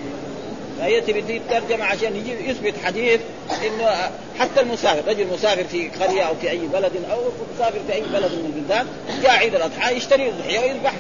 [0.82, 3.20] فياتي بدي الترجمه عشان يثبت حديث
[3.66, 7.20] إنه حتى المسافر رجل مسافر في قرية أو في أي بلد أو
[7.56, 8.88] مسافر في أي بلد من البلدان
[9.24, 10.94] جاء عيد الأضحى يشتري اضحيه ويذبح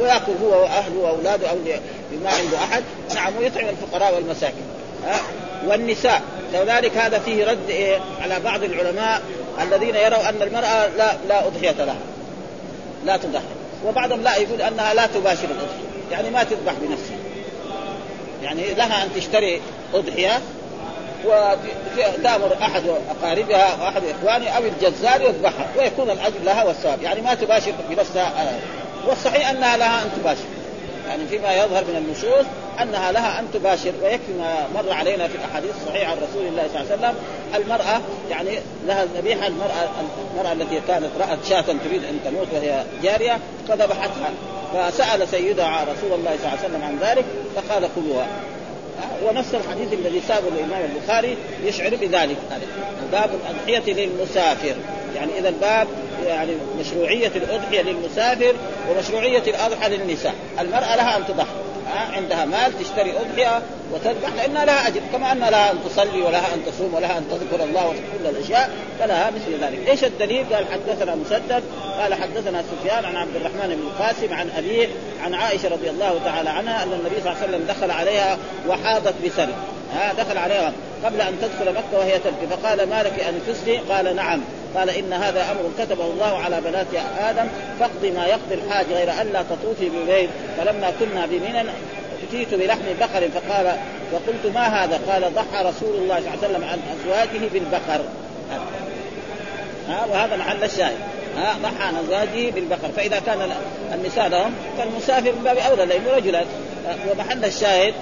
[0.00, 1.56] ويأكل هو وأهله وأولاده أو
[2.24, 2.82] ما عنده أحد.
[3.14, 4.64] نعم ويطعم الفقراء والمساكين.
[5.06, 5.20] ها؟
[5.66, 6.22] والنساء.
[6.52, 9.22] كذلك هذا فيه رد إيه؟ على بعض العلماء
[9.62, 12.00] الذين يروا أن المرأة لا لا أضحية لها.
[13.04, 13.44] لا تضحي.
[13.86, 15.90] وبعضهم لا يقول أنها لا تباشر الأضحية.
[16.12, 17.19] يعني ما تذبح بنفسها.
[18.42, 19.60] يعني لها أن تشتري
[19.94, 20.40] أضحية
[21.24, 27.02] وتأمر أحد أقاربها واحد اخوانها أو الجزار يذبحها ويكون الأجر لها والثواب.
[27.02, 28.58] يعني ما تباشر بنفسها
[29.06, 30.59] والصحيح أنها لها أن تباشر.
[31.10, 32.46] يعني فيما يظهر من النصوص
[32.82, 36.80] أنها لها أن تباشر ويكفي ما مر علينا في الأحاديث الصحيحة عن رسول الله صلى
[36.80, 37.14] الله عليه وسلم
[37.54, 39.88] المرأة يعني لها الذبيحه المراه
[40.34, 44.30] المرأة التي كانت رأت شاة تريد أن تموت وهي جارية فذبحتها.
[44.74, 47.24] فسأل سيدها رسول الله صلى الله عليه وسلم عن ذلك
[47.56, 48.26] فقال خذوها.
[49.24, 52.36] ونفس الحديث الذي سابه الإمام البخاري يشعر بذلك.
[53.12, 54.74] باب الأضحية للمسافر.
[55.16, 55.88] يعني إذا الباب
[56.26, 58.54] يعني مشروعية الأضحية للمسافر
[58.90, 60.34] ومشروعية الاضحيه للنساء.
[60.60, 61.46] المرأة لها أن تضحي.
[62.12, 65.00] عندها مال تشتري أضحية وتذبح لأنها لها أجر.
[65.12, 69.30] كما ان لها أن تصلي ولها أن تصوم ولها أن تذكر الله وكل الأشياء فلها
[69.30, 71.62] مثل ذلك، إيش الدليل؟ قال حدثنا مسدد.
[72.00, 74.88] قال حدثنا سفيان عن عبد الرحمن بن القاسم عن أبيه
[75.24, 79.14] عن عائشة رضي الله تعالى عنها أن النبي صلى الله عليه وسلم دخل عليها وحاضت
[79.24, 79.54] بسنه
[79.94, 80.72] ها؟ دخل عليها
[81.04, 82.46] قبل أن تدخل مكة وهي تبكي.
[82.50, 84.40] فقال ما لك تسري؟ قال نعم.
[84.76, 86.86] قال إن هذا أمر كتبه الله على بنات
[87.18, 87.48] آدم
[87.80, 91.62] فاقضي ما يقضي الحاج غير أن لا تطوفي بالبيت فلما كنا بمنى
[92.28, 93.76] أتيت بلحم بقر فقال
[94.12, 98.00] فقلت ما هذا؟ قال ضحى رسول الله صلى الله عليه وسلم عن أزواجه بالبقر.
[99.88, 100.96] ها وهذا محل الشاهد.
[101.36, 102.88] ها ضحى عن أزواجه بالبقر.
[102.96, 103.52] فإذا كان
[103.94, 106.44] النساء لهم فالمسافر من باب أولى لأنه رجلا
[107.10, 107.94] ومحل الشاهد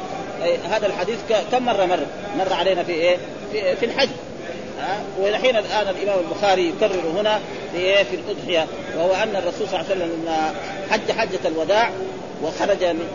[0.70, 1.18] هذا الحديث
[1.52, 2.00] كم مرة مر؟
[2.38, 3.16] مر علينا في إيه؟
[3.52, 4.08] في, في الحج.
[4.78, 7.40] ها؟ والحين الآن الإمام البخاري يكرر هنا
[7.72, 10.54] في إيه؟ في الأضحية وهو أن الرسول صلى الله عليه وسلم لما
[10.90, 11.90] حج حجة الوداع
[12.42, 13.08] وخرج من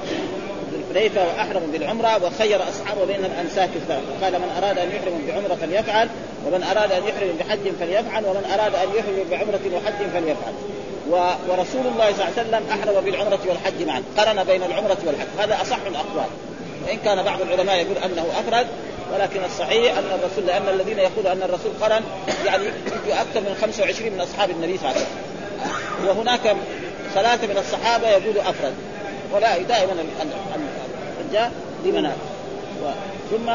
[0.94, 6.10] حذيفه واحرموا بالعمرة وخير أصحابه بين الانساك الثلاث قال من أراد أن يحرم بعمرة فليفعل
[6.46, 10.54] ومن أراد أن يحرم بحج فليفعل ومن أراد أن يحرم بعمرة وحج فليفعل.
[11.50, 14.04] ورسول الله صلى الله عليه وسلم أحرم بالعمرة والحج معا.
[14.18, 15.28] قرن بين العمرة والحج.
[15.40, 16.30] هذا أصح الأقوال.
[16.88, 18.68] وإن كان بعض العلماء يقول أنه أفرد
[19.14, 22.04] ولكن الصحيح أن الرسول لأن الذين يقولوا أن الرسول قرن
[22.46, 22.68] يعني
[23.08, 26.18] أكثر من 25 من أصحاب النبي صلى الله عليه وسلم.
[26.18, 26.56] وهناك
[27.14, 28.74] ثلاثة من الصحابة يقولوا أفرد.
[29.34, 29.92] ولا دائما
[31.22, 31.52] الحجاج
[31.86, 32.18] لمنام
[33.32, 33.54] ثم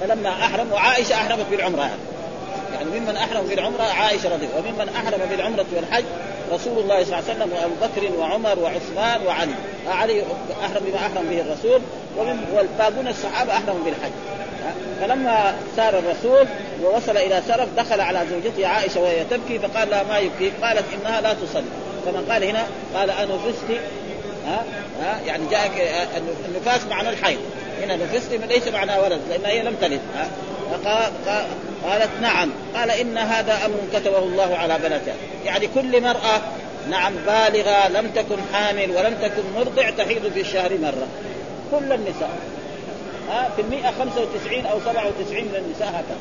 [0.00, 1.80] فلما أحرم وعائشة أحرمت بالعمرة.
[1.80, 2.00] يعني.
[2.74, 6.04] يعني ممن أحرم بالعمرة عائشة رضي الله وممن أحرم بالعمرة والحج
[6.52, 9.54] رسول الله صلى الله عليه وسلم وأبو بكر وعمر وعثمان وعلي.
[9.88, 10.22] علي
[10.64, 11.80] أحرم بما أحرم به الرسول.
[12.18, 14.12] ومن والباقون الصحابة أحرموا بالحج.
[15.00, 16.46] فلما سار الرسول
[16.82, 21.20] ووصل إلى سرف دخل على زوجته عائشة وهي تبكي فقال لها ما يبكي؟ قالت إنها
[21.20, 21.64] لا تصلي.
[22.06, 23.80] كما قال هنا قال انفست
[24.46, 24.64] ها
[25.02, 26.06] ها يعني جاءك
[26.48, 27.38] النفاس معنى الحيض.
[27.82, 30.00] هنا نفست ليس معنى ولد لأن هي لم تلد
[31.84, 32.50] قالت نعم.
[32.76, 35.14] قال إن هذا أمر كتبه الله على بناتها.
[35.44, 36.40] يعني كل مرأة
[36.90, 41.06] نعم بالغة لم تكن حامل ولم تكن مرضع تحيض في الشهر مرة.
[41.70, 42.38] كل النساء.
[43.32, 46.18] ها في المئة 95 أو 97 من النساء هكذا.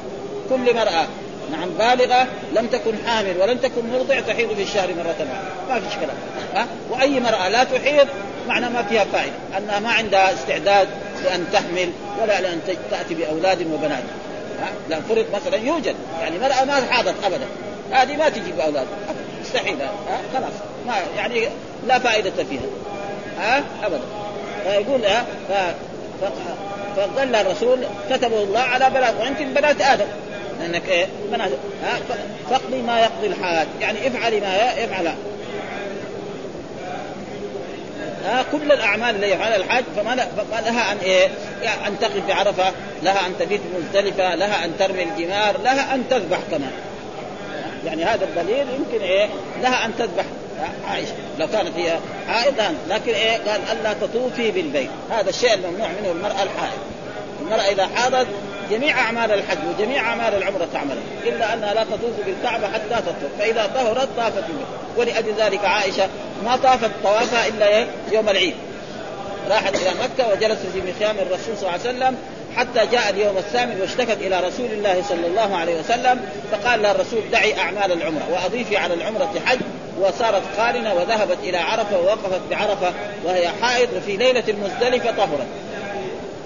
[0.49, 1.07] كل مرأة.
[1.51, 5.25] نعم بالغة لم تكن حامل ولم تكن مرضع تحيض في الشهر مرة واحدة
[5.69, 6.15] ما فيش كلام.
[6.55, 8.07] ها؟ وأي مرأة لا تحيض
[8.47, 9.33] معنى ما فيها فائدة.
[9.57, 10.87] أنها ما عندها استعداد
[11.23, 12.59] لأن تحمل ولا لأن
[12.91, 14.03] تأتي بأولاد وبنات.
[14.89, 15.95] لأن فرض مثلا يوجد.
[16.21, 17.45] يعني مرأة ما حاضت أبدا.
[17.91, 18.87] هذه ما تجي بأولاد
[19.41, 19.77] مستحيل.
[20.33, 20.53] خلاص.
[20.87, 21.47] ما يعني
[21.87, 22.61] لا فائدة فيها.
[23.39, 24.01] ها؟ أبدا.
[24.63, 25.75] فيقول ها
[26.97, 27.79] فقال الرسول
[28.09, 30.05] كتبه الله على بنات وأنت بنات آدم.
[30.59, 31.51] لأنك إيه؟ بنات.
[32.49, 35.07] فاقضي ما يقضي الحاج يعني افعلي ما يفعل.
[38.25, 40.15] ها؟ كل الأعمال اللي يفعلها الحاج فما
[40.51, 41.27] لها أن إيه؟
[41.63, 42.71] يعني أن تقف بعرفه،
[43.03, 46.71] لها أن تبيت مزدلفة، لها أن ترمي الجمار، لها أن تذبح كمان.
[47.85, 49.27] يعني هذا الدليل يمكن إيه؟
[49.61, 50.25] لها أن تذبح.
[50.87, 51.13] عائشة.
[51.39, 51.97] لو كانت هي
[52.27, 52.55] حائض
[52.89, 54.89] لكن إيه؟ قال ألا تطوفي بالبيت.
[55.09, 56.79] هذا الشيء الممنوع منه المرأة الحائض.
[57.41, 58.27] المرأة إذا حاضت
[58.71, 61.03] جميع أعمال الحج وجميع أعمال العمرة تعملها.
[61.23, 64.67] إلا أنها لا تطوف بالكعبة حتى تطهر فإذا طهرت طافت بالبيت.
[64.97, 66.07] ولأجل ذلك عائشة
[66.45, 68.53] ما طافت طوافها إلا إيه؟ يوم العيد.
[69.49, 72.17] راحت إلى مكة وجلست في مخيام الرسول صلى الله عليه وسلم
[72.55, 76.21] حتى جاء اليوم الثامن واشتكت إلى رسول الله صلى الله عليه وسلم
[76.51, 79.59] فقال لها الرسول دعي أعمال العمرة وأضيفي على العمرة حج
[80.01, 82.93] وصارت قارنة وذهبت إلى عرفة ووقفت بعرفة
[83.25, 85.47] وهي حائض وفي ليلة المزدلفة طهرت.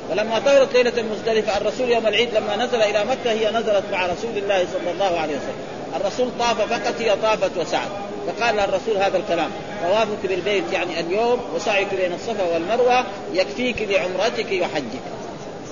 [0.10, 4.38] فلما طهرت ليلة المزدلفة الرسول يوم العيد لما نزل إلى مكة هي نزلت مع رسول
[4.38, 5.60] الله صلى الله عليه وسلم.
[5.96, 7.90] الرسول طاف فقط هي طافت وسعت.
[8.28, 9.52] فقال الرسول هذا الكلام
[9.84, 15.02] طوافك بالبيت يعني اليوم وسعيك بين الصفا والمروة يكفيك لعمرتك وحجك.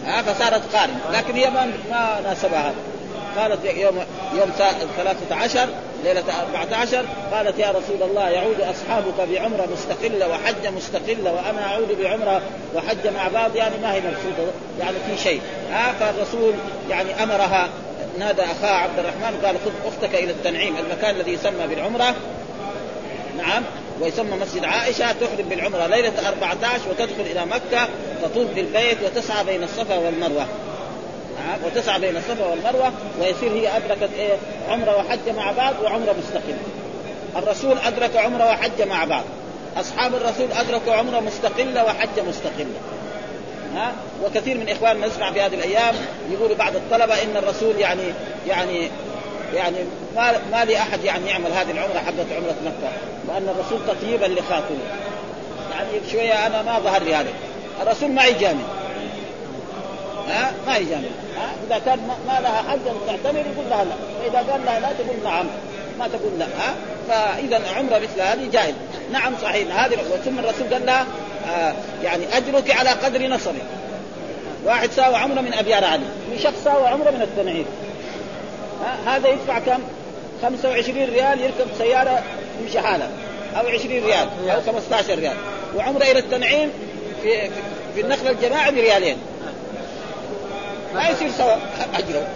[0.06, 1.00] ها فصارت قارنة.
[1.14, 2.68] لكن هي ما ما ناسبها.
[2.68, 2.94] هذا
[3.38, 4.52] قالت يوم يوم
[5.30, 5.68] 13
[6.04, 12.42] ليلة 14 قالت يا رسول الله يعود أصحابك بعمرة مستقلة وحجة مستقلة وأنا أعود بعمرة
[12.76, 15.42] وحجة مع بعض يعني ما هي مبسوطة يعني في شيء.
[15.72, 16.54] ها فالرسول
[16.90, 17.70] يعني أمرها
[18.20, 22.16] نادى أخاه عبد الرحمن قال خذ أختك إلى التنعيم المكان الذي يسمى بالعمرة.
[23.38, 23.64] نعم
[24.02, 27.88] ويسمى مسجد عائشة تحرم بالعمرة ليلة 14 وتدخل إلى مكة
[28.24, 30.48] تطوف بالبيت وتسعى بين الصفا والمروة.
[31.66, 34.34] وتسعى بين الصفا والمروة ويصير هي أدركت إيه
[34.70, 36.58] عمرة وحجه مع بعض وعمرة مستقلة.
[37.36, 39.24] الرسول أدرك عمرة وحجه مع بعض.
[39.78, 42.76] أصحاب الرسول أدركوا عمرة مستقلة وحجه مستقلة.
[43.76, 43.92] ها
[44.26, 45.96] وكثير من اخواننا نسمع في هذه الأيام
[46.32, 48.04] يقولوا بعض الطلبة إن الرسول يعني
[48.48, 48.90] يعني
[49.54, 49.78] يعني
[50.16, 52.92] ما ما لاحد يعني يعمل هذه العمرة حقت عمرة مكة
[53.28, 54.78] وان الرسول تطيبا لخاطره
[55.72, 57.30] يعني شوية أنا ما ظهر لي هذا
[57.82, 58.64] الرسول ما يجامل
[60.30, 61.10] ها؟ ما يجامل
[61.68, 63.96] إذا كان ما لها حد تعتمر يقول لها لا.
[64.24, 65.46] فاذا قال لها لا تقول نعم.
[66.00, 66.76] ما تقول لا ها؟
[67.10, 68.76] فإذا عمره مثل هذه جائز
[69.12, 69.84] نعم صحيح.
[69.84, 71.06] هذه ثم الرسول قال لها
[71.50, 73.64] آه يعني أجرك على قدر نصرك.
[74.66, 76.04] واحد ساوى عمره من ابيار علي
[76.44, 77.66] شخص ساوى عمره من التنعيم.
[79.06, 79.80] هذا يدفع كم؟
[80.42, 82.24] 25 ريال يركب سيارة
[82.62, 83.10] يمشي حاله.
[83.56, 85.36] أو 20 ريال أو 15 ريال.
[85.76, 86.70] وعمره إلى التنعيم
[87.24, 87.50] في
[87.96, 89.18] في النقل الجماعي بريالين.
[90.94, 91.56] ما يصير سوا.
[91.96, 92.28] أجره.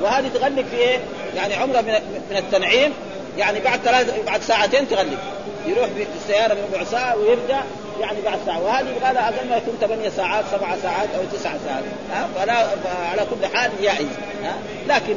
[0.00, 0.98] وهذه تغلق في إيه؟
[1.36, 1.92] يعني عمرة من
[2.30, 2.92] من التنعيم.
[3.38, 5.18] يعني بعد ثلاث بعد ساعتين تغلق.
[5.66, 7.62] يروح بالسياره ربع ساعه ويرجع.
[8.00, 8.62] يعني بعد ساعة.
[8.62, 11.84] وهذه يبغى لها أقل ما يكون ثمانية ساعات سبع ساعات أو تسع ساعات.
[12.12, 12.54] ها؟ فلا
[13.10, 14.08] على كل حال جائز
[14.88, 15.16] لكن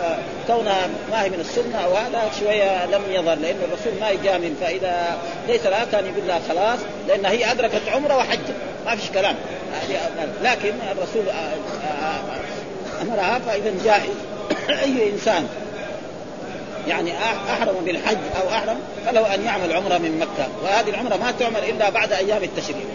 [0.00, 4.54] آه، كونها ما هي من السنة أو هذا شوية لم يظهر لأن الرسول ما يجامل
[4.60, 8.54] فإذا ليس لها كان يقول لها خلاص لأن هي أدركت عمرة وحجة.
[8.86, 9.34] ما فيش كلام.
[10.42, 11.22] لكن الرسول
[13.02, 14.16] امرها فاذا جائز.
[14.84, 15.48] أي إنسان
[16.88, 17.12] يعني
[17.48, 20.48] أحرم بالحج أو أحرم فله أن يعمل عمرة من مكة.
[20.62, 22.86] وهذه العمرة ما تعمل إلا بعد أيام التشريق.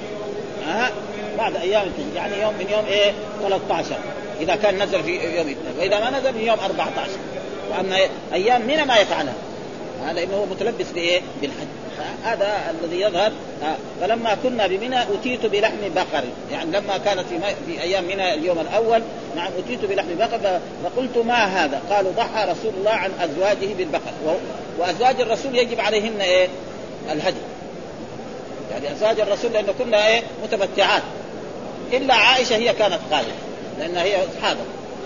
[0.67, 0.91] ها
[1.37, 2.15] بعد أيام التشريق.
[2.15, 3.95] يعني يوم من يوم إيه؟ 13
[4.41, 5.79] إذا كان نزل في يوم اثنين.
[5.79, 7.11] وإذا ما نزل من يوم 14
[7.71, 7.97] وأما
[8.33, 9.33] أيام من ما يفعلها.
[10.05, 11.67] هذا إنه متلبس بإيه؟ بالحج.
[12.23, 13.31] هذا الذي يظهر
[14.01, 19.01] فلما كنا بمنى أتيت بلحم بقر يعني لما كانت في, في أيام منى اليوم الأول
[19.35, 24.37] نعم أتيت بلحم بقر فقلت ما هذا؟ قالوا ضحى رسول الله عن أزواجه بالبقر
[24.77, 26.47] وأزواج الرسول يجب عليهن إيه؟
[27.11, 27.37] الهدي
[28.71, 31.03] يعني أزواج الرسول لأنه كنا إيه؟ متمتعات
[31.93, 33.33] إلا عائشة هي كانت قادمه
[33.79, 34.61] لانها هي اصحابه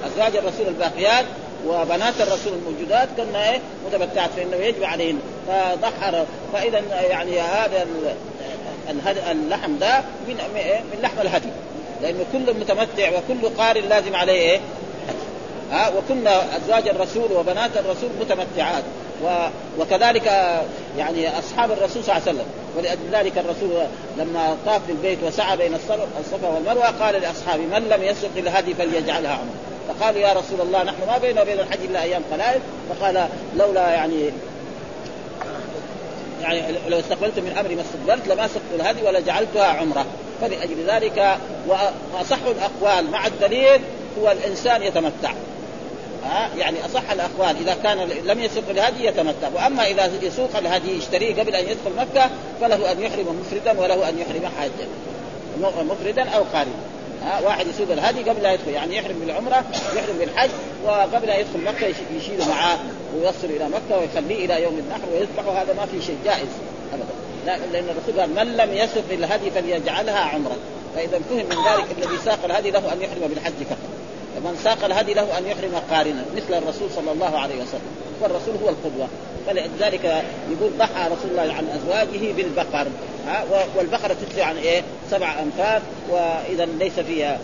[0.06, 1.26] أزواج الرسول الباقيات
[1.68, 5.20] وبنات الرسول الموجودات كنا إيه؟ متمتعات فإنه يجب عليهن.
[5.48, 7.86] فضحر فإذا يعني هذا
[9.32, 10.36] اللحم ده من
[10.94, 11.50] من لحم الهدي.
[12.02, 14.60] لأنه كل متمتع وكل قارن لازم عليه إيه؟
[15.72, 18.84] ها؟ وكنا أزواج الرسول وبنات الرسول متمتعات.
[19.24, 19.48] و...
[19.80, 20.26] وكذلك
[20.98, 22.46] يعني أصحاب الرسول صلى الله عليه وسلم.
[22.78, 23.70] ولأجل ذلك الرسول
[24.18, 25.74] لما طاف بالبيت وسعى بين
[26.20, 29.54] الصفا والمروة قال لأصحابه من لم يسق الهدي فليجعلها عمره
[29.90, 32.62] فقالوا يا رسول الله نحن ما بيننا وبين الحج إلا أيام قلائل.
[32.90, 34.32] فقال لولا يعني
[36.42, 40.06] يعني لو استقبلت من أمري ما استقبلت لما سقت الهدي ولا جعلتها عمرة.
[40.42, 41.38] فلأجل ذلك
[42.14, 43.82] وأصح الأقوال مع الدليل
[44.22, 45.32] هو الإنسان يتمتع.
[46.26, 49.48] ها؟ يعني أصح الأقوال إذا كان لم يسق الهدي يتمتع.
[49.56, 52.30] وأما إذا يسوق الهدي يشتريه قبل أن يدخل مكة
[52.62, 54.88] فله أن يحرم مفردا وله أن يحرم حاجا
[55.84, 59.64] مفردا أو قارنا ها واحد يسوق الهدي قبل لا يدخل يعني يحرم بالعمرة
[59.96, 60.50] يحرم بالحج
[60.86, 62.78] وقبل ان يدخل مكة يشيله معاه
[63.16, 66.48] ويوصل إلى مكة ويخليه إلى يوم النحر ويذبحه هذا ما في شيء جائز
[66.94, 67.20] ابدا.
[67.72, 70.56] لأن الرسول قال من لم يسق الهدي فليجعلها عمرة.
[70.96, 73.78] فإذا فهم من ذلك الذي ساق الهدي له أن يحرم بالحج فقط.
[74.38, 77.92] ومن ساق الهدي له أن يحرم قارنا مثل الرسول صلى الله عليه وسلم.
[78.22, 79.08] والرسول هو القدوة.
[79.48, 82.88] فلذلك يقول ضحى رسول الله عن أزواجه بالبقر.
[83.76, 87.40] والبقرة تجزي عن إيه؟ سبع انفاس وإذا ليس فيها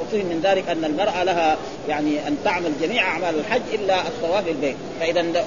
[0.00, 1.56] وفهم من ذلك أن المرأة لها
[1.88, 4.76] يعني أن تعمل جميع أعمال الحج إلا الطواف البيت.
[5.00, 5.44] فإذا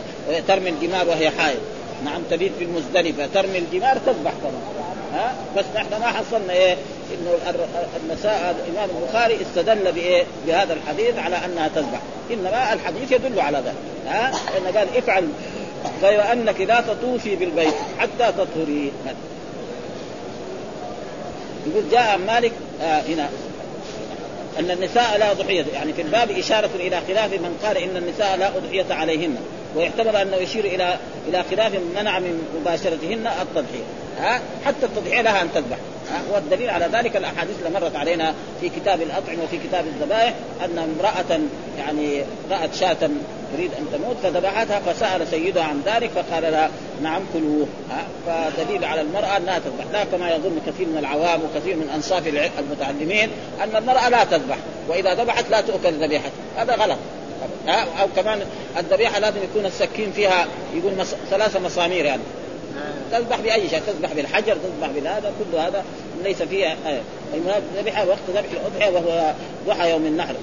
[0.48, 1.60] ترمي الجمار وهي حائض.
[2.06, 4.62] نعم تبيت في المزدلفة ترمي الجمار تذبح كمان
[5.14, 6.78] ها؟ بس نحن ما حصلنا إيه؟
[7.14, 7.56] إنه
[8.04, 12.00] النساء الإمام البخاري استدل بإيه؟ بهذا الحديث على أنها تذبح.
[12.32, 13.76] إنما الحديث يدل على ذلك.
[14.08, 15.30] ها؟ لأنه قال افعل
[16.02, 18.92] غير أنك لا تطوفي بالبيت حتى تطهري.
[21.68, 23.30] يقول جاء مالك آه هنا.
[24.60, 28.48] أن النساء لا ضحيه يعني في الباب إشارة إلى خلاف من قال إن النساء لا
[28.58, 29.36] أضحية عليهن.
[29.76, 30.98] ويحتمل أنه يشير إلى
[31.28, 33.84] إلى خلاف منع من مباشرتهن التضحية.
[34.20, 35.78] ها؟ حتى التضحية لها أن تذبح.
[36.34, 40.34] والدليل على ذلك الأحاديث اللي مرت علينا في كتاب الأطعمة وفي كتاب الذبائح
[40.66, 41.40] أن امرأة
[41.78, 43.10] يعني رأت شاة
[43.54, 46.70] تريد أن تموت فذبحتها فسأل سيدها عن ذلك فقال لها
[47.04, 47.68] نعم كلوه.
[48.28, 49.86] فدليل على المرأة أنها تذبح.
[49.94, 52.28] لا كما يظن كثير من العوام وكثير من أنصاف
[52.60, 53.30] المتعلمين
[53.64, 56.98] أن المرأة لا تذبح وإذا ذبحت لا تؤكل ذبيحتها هذا غلط.
[57.68, 58.40] أو كمان
[58.78, 61.16] الذبيحة لازم يكون السكين فيها يقول مص...
[61.30, 62.22] ثلاثة مسامير يعني.
[63.12, 65.84] تذبح بأي شيء تذبح بالحجر تذبح بهذا كل هذا
[66.24, 67.02] ليس فيها آية
[67.78, 69.34] ذبح وقت ذبح الأضحية وهو
[69.68, 70.36] ضحى يوم النحر.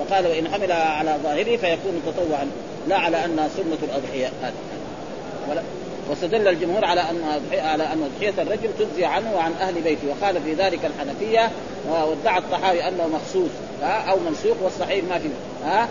[0.00, 2.50] وقال وإن حمل على ظاهره فيكون تطوعا
[2.88, 4.30] لا على انها سنة الأضحية.
[4.42, 5.62] هذا.
[6.08, 10.54] واستدل الجمهور على أن على أن أضحية الرجل تجزي عنه وعن أهل بيته وقال في
[10.54, 11.50] ذلك الحنفية
[11.88, 13.50] وادعى الطحاوي أنه مخصوص
[13.82, 15.28] أو منسوخ والصحيح ما في
[15.64, 15.88] ها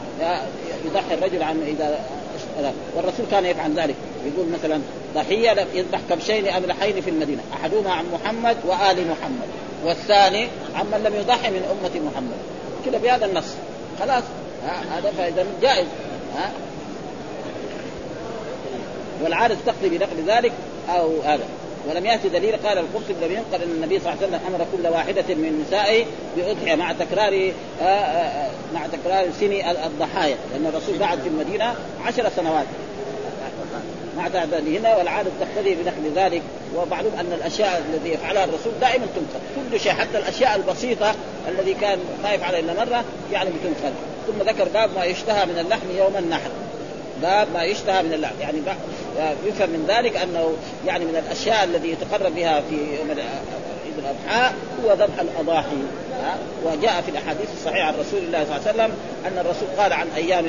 [0.85, 1.99] يضحي الرجل عن إذا
[2.95, 4.81] والرسول كان يفعل ذلك يقول مثلا
[5.15, 9.47] ضحية يذبح كبشين أملحين في المدينة أحدهما عن محمد وآل محمد
[9.85, 12.37] والثاني عمن لم يضحي من أمة محمد.
[12.85, 13.47] كذا بهذا النص
[13.99, 14.23] خلاص
[14.91, 15.87] هذا فإذا جائز
[16.37, 16.51] ها.
[19.23, 20.51] والعادة تقضي بنقل ذلك
[20.89, 21.43] أو هذا.
[21.89, 24.87] ولم يأتي دليل قال القرطبي لم ينقل أن النبي صلى الله عليه وسلم أمر كل
[24.87, 26.05] واحدة من نسائه
[26.37, 29.51] بأضحية مع تكرار آه، آه، مع تكرار سن
[29.85, 30.35] الضحايا.
[30.51, 31.75] لأن الرسول بعد في المدينة
[32.05, 32.65] عشر سنوات.
[34.17, 36.41] مع تعدادهن والعادة تقتضي بنقل ذلك.
[36.75, 39.69] ومعلوم أن الأشياء التي يفعلها الرسول دائما تنقل.
[39.71, 41.15] كل شيء حتى الأشياء البسيطة
[41.47, 43.93] الذي كان ما يفعلها إلا مرة يعني بتنقل.
[44.27, 46.49] ثم ذكر باب ما يشتهى من اللحم يوم النحر.
[47.21, 48.57] باب ما يشتهى من اللحم يعني
[49.45, 50.53] يفهم من ذلك أنه
[50.87, 52.75] يعني من الأشياء الذي يتقرب بها في
[53.85, 54.53] عيد الاضحى
[54.85, 55.77] هو ذبح الأضاحي.
[56.65, 58.91] وجاء في الأحاديث الصحيحة عن رسول الله صلى الله عليه وسلم
[59.25, 60.45] أن الرسول قال عن أيام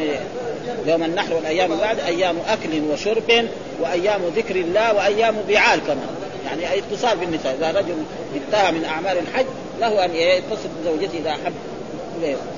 [0.86, 3.48] يوم النحر والأيام بعد أيام أكل وشرب
[3.80, 6.06] وأيام ذكر الله وأيام بيعال كمان
[6.46, 7.54] يعني اتصال بالنساء.
[7.54, 7.94] إذا رجل
[8.36, 9.46] انتهى من أعمال الحج
[9.80, 11.52] له أن يتصل بزوجته إذا أحب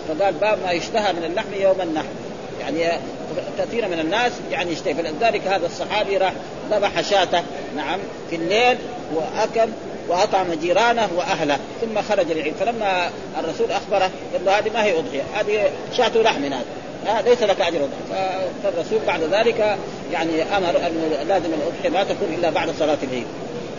[0.09, 2.07] فقال باب ما يشتهى من اللحم يوم النحر.
[2.61, 3.01] يعني
[3.59, 6.33] كثير من الناس يعني يشتهي فلذلك هذا الصحابي راح
[6.71, 7.43] ذبح شاته
[7.77, 7.99] نعم
[8.31, 8.79] في الليل
[9.15, 9.71] وأكل
[10.09, 12.55] وأطعم جيرانه وأهله ثم خرج للعيد.
[12.61, 16.65] فلما الرسول أخبره قال له هذه ما هي أضحية هذه شاة لحم هذا
[17.07, 17.89] آه ليس لك أجر
[18.63, 19.77] فالرسول بعد ذلك
[20.13, 23.27] يعني أمر انه لازم الأضحية ما تكون إلا بعد صلاة العيد.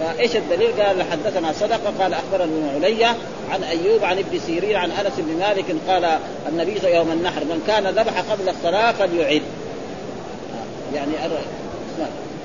[0.02, 3.16] فايش الدليل؟ قال حدثنا صدقة قال اخبرنا ابن عليا
[3.52, 6.18] عن أيوب عن ابن سيرين عن أنس بن مالك قال
[6.49, 9.41] النبي يوم النحر من كان ذبح قبل الصلاة فليعد.
[10.95, 11.12] يعني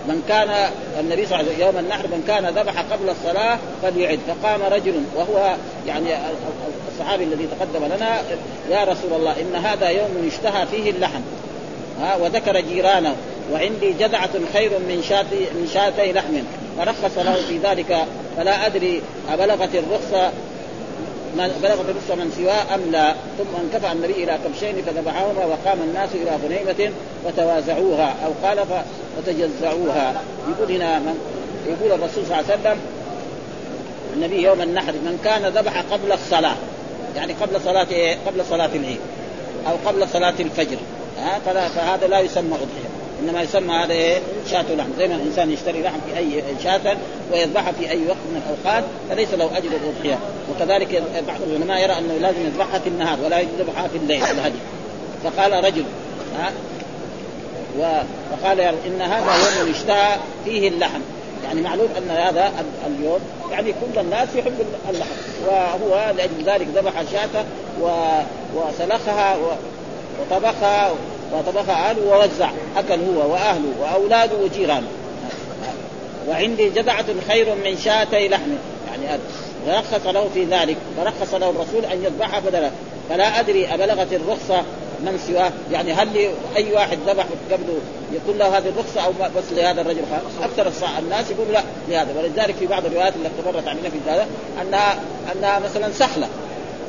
[0.09, 4.19] من كان النبي صلى الله عليه وسلم يوم النحر من كان ذبح قبل الصلاة فليعد.
[4.29, 5.55] فقام رجل وهو
[5.87, 6.09] يعني
[6.93, 8.21] الصحابي الذي تقدم لنا
[8.71, 11.21] يا رسول الله إن هذا يوم يشتهى فيه اللحم.
[12.01, 13.17] ها وذكر جيرانه.
[13.53, 16.35] وعندي جذعة خير من شاتي من شاتي لحم.
[16.79, 18.05] فرخص له في ذلك
[18.37, 20.31] فلا أدري أبلغت الرخصه
[21.37, 23.15] بلغت الرخصه من سواه أم لا.
[23.39, 26.93] ثم انكفى النبي إلى كبشين فذبحهما وقام الناس إلى غنيمة
[27.27, 28.59] وتوازعوها أو قال
[29.17, 31.19] فتجزعوها يقول هنا من
[31.67, 32.81] يقول الرسول صلى الله عليه وسلم
[34.17, 36.57] النبي يوم النحر من كان ذبح قبل الصلاة
[37.17, 38.99] يعني قبل صلاة إيه؟ قبل صلاة العيد
[39.67, 40.77] أو قبل صلاة الفجر
[41.19, 41.39] ها؟
[41.69, 42.96] فهذا لا يسمى أضحية.
[43.23, 44.19] إنما يسمى هذا إيه؟
[44.51, 44.89] شاة لحم.
[44.99, 46.97] زي ما الإنسان يشتري لحم في أي شاة
[47.33, 50.19] ويذبحها في أي وقت من الأوقات فليس له أجر الاضحيه
[50.51, 54.59] وكذلك بعض العلماء يرى أنه لازم يذبحها في النهار ولا يذبحها في الليل الهدي.
[55.25, 55.85] فقال رجل
[56.39, 56.53] ها؟
[57.79, 61.01] وقال إن هذا يوم يشتهى فيه اللحم.
[61.45, 62.53] يعني معلوم أن هذا
[62.87, 64.55] اليوم يعني كل الناس يحب
[64.91, 65.11] اللحم.
[65.47, 67.45] وهو لأجل ذلك ذبح شاته
[68.55, 69.37] وسلخها
[70.21, 70.93] وطبخها
[71.33, 74.89] وطبخ اهله ووزع أكل هو واهله وأولاده وجيرانه
[76.29, 78.51] وعندي جذعة خير من شاتي لحم.
[78.87, 79.21] يعني
[79.67, 80.77] ورخص له في ذلك.
[80.97, 82.71] فرخص له الرسول أن يذبحها بدلا
[83.09, 84.63] فلا أدري أبلغت الرخصة
[85.01, 85.53] من سواه.
[85.73, 86.09] يعني هل
[86.57, 87.79] أي واحد ذبح قبله
[88.13, 90.03] يكون له هذه الرخصة أو بس لهذا الرجل؟
[90.43, 92.09] أكثر الناس يقول لا لهذا.
[92.19, 94.27] ولذلك في بعض الروايات التي مرت علينا في هذا
[94.63, 94.99] انها
[95.37, 96.29] أنها مثلا سخلة.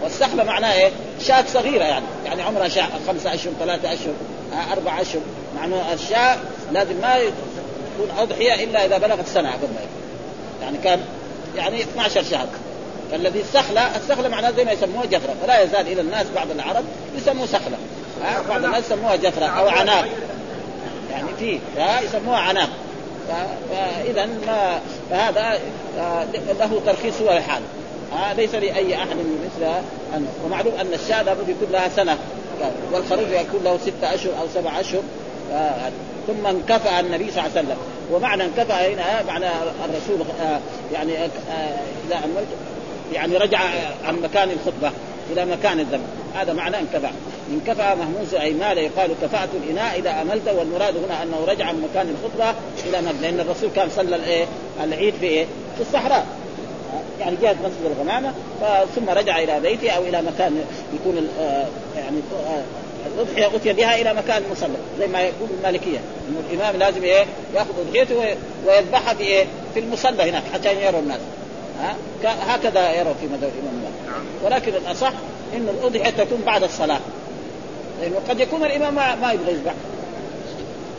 [0.04, 0.92] والسحبة معناه إيه؟
[1.22, 2.06] شاة صغيرة يعني.
[2.26, 4.14] يعني عمرها شاة خمسة أشهر ثلاثة أشهر
[4.72, 5.22] أربعة أشهر.
[5.56, 6.38] معناه الشاة
[6.72, 7.18] لازم ما
[7.96, 9.68] تكون أضحية إلا إذا بلغت سنة قبل
[10.62, 11.00] يعني كان
[11.56, 12.48] يعني 12 شهر
[13.12, 15.36] فالذي السخلة السخلة معناه زي ما يسموها جفرة.
[15.44, 16.84] فلا يزال إلى الناس بعض العرب
[17.18, 17.78] يسموه سخلة.
[18.50, 20.06] بعض الناس يسموها جفرة أو عناق
[21.12, 21.60] يعني في
[22.06, 22.70] يسموها عناق
[23.70, 24.80] فاذا ما
[25.10, 25.60] فهذا
[26.00, 26.26] آه،
[26.60, 27.62] له ترخيص هو الحال.
[28.14, 29.66] آه ليس لأي أحد مثل
[30.16, 32.18] أن ومعلوم أن الشاة لابد يكون لها سنة.
[32.92, 35.02] والخروج يكون له ستة أشهر أو سبع أشهر.
[35.52, 35.92] آه
[36.28, 37.78] ثم انكفأ النبي صلى الله عليه وسلم.
[38.12, 39.46] ومعنى انكفأ هنا معنى
[39.86, 40.60] الرسول آه
[40.94, 41.80] يعني آه
[42.12, 42.48] عملت
[43.14, 43.60] يعني رجع
[44.06, 44.92] عن مكان الخطبة
[45.32, 46.06] إلى مكان الذبح
[46.36, 47.12] هذا معنى انكفأ.
[47.52, 50.48] انكفأ مهموس أي مال يقال كفأت الإناء إذا أملت.
[50.48, 54.46] والمراد هنا أنه رجع عن مكان الخطبة إلى مكان لأن الرسول كان صلى الإيه؟
[54.84, 55.46] العيد في إيه؟
[55.76, 56.26] في الصحراء.
[57.20, 58.34] يعني جهه مسجد الغمامة
[58.96, 60.64] ثم رجع إلى بيته أو إلى مكان
[60.94, 61.66] يكون آه،
[61.96, 62.64] يعني آه،
[63.16, 66.00] الاضحيه اتي بها إلى مكان مصلى زي ما يقول المالكية.
[66.30, 68.38] انه الإمام لازم إيه؟ يأخذ أضحيته
[68.68, 71.20] ويذبحها في إيه؟ في المصلى هناك حتى يروا الناس.
[71.82, 74.22] ها؟ هكذا يروا في مذهب الإمام مالك.
[74.46, 75.14] ولكن الأصح
[75.56, 77.00] انه الأضحية تكون بعد الصلاة.
[78.02, 79.74] لأنه قد يكون الإمام ما, ما يبغى يذبح.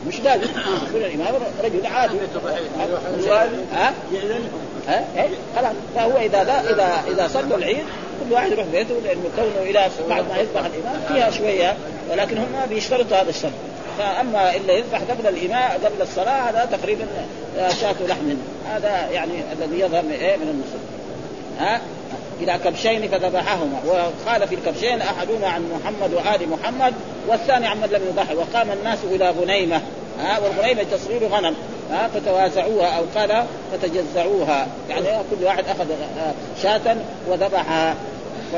[0.06, 0.42] مش لازم
[0.88, 2.18] يكون الإمام رجل عادي.
[3.72, 3.94] ها؟
[4.88, 5.04] ها؟
[5.56, 5.72] خلاص.
[5.94, 7.84] فهو إذا لا اذا إذا صلوا العيد
[8.24, 11.76] كل واحد يروح بيته لأنه كونه إلى بعد ما يذبح الإمام فيها شوية
[12.10, 13.52] ولكن هم بيشترطوا هذا الشرط.
[13.98, 17.06] فأما إلا يذبح قبل الامام قبل الصلاة هذا تقريبا
[17.80, 18.34] شاة لحم.
[18.70, 20.80] هذا يعني الذي يظهر من إيه؟ من المسلم
[21.58, 21.80] ها؟
[22.40, 23.80] إلى كبشين فذبحهما.
[23.86, 26.94] وقال في الكبشين أحدهما عن محمد وآل محمد
[27.28, 29.80] والثاني عن من لم يضحي وقام الناس إلى غنيمة.
[30.18, 31.54] ها والغنيمه تصغير غنم
[31.90, 34.66] ها فتوازعوها أو قال فتجزعوها.
[34.90, 35.86] يعني كل واحد أخذ
[36.62, 36.96] شاة
[37.28, 37.94] وذبحها.
[38.52, 38.56] ف...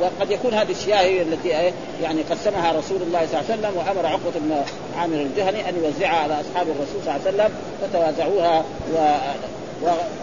[0.00, 1.48] وقد يكون هذه الشياة التي
[2.02, 4.64] يعني قسمها رسول الله صلى الله عليه وسلم وأمر عقبة بن
[4.98, 7.50] عامر الجهني أن يوزعها على أصحاب الرسول صلى الله عليه وسلم
[7.82, 8.64] فتوازعوها
[8.94, 8.96] و...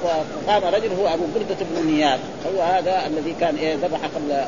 [0.04, 2.20] وقام رجل هو أبو بردة بن نياد
[2.56, 4.44] هو هذا الذي كان إيه ذبح قبل.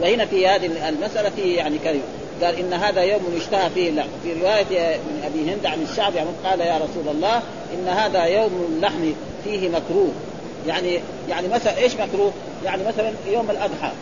[0.00, 2.02] وهنا في هذه المسألة في يعني كلمه
[2.44, 4.08] قال إن هذا يوم يشتهى فيه اللحم.
[4.22, 7.42] في رواية من أبي هند عن الشعب يعني قال يا رسول الله
[7.74, 9.12] إن هذا يوم اللحم
[9.44, 10.10] فيه مكروه.
[10.66, 12.32] يعني يعني مثلا إيش مكروه؟
[12.64, 13.92] يعني مثلا يوم الأضحى.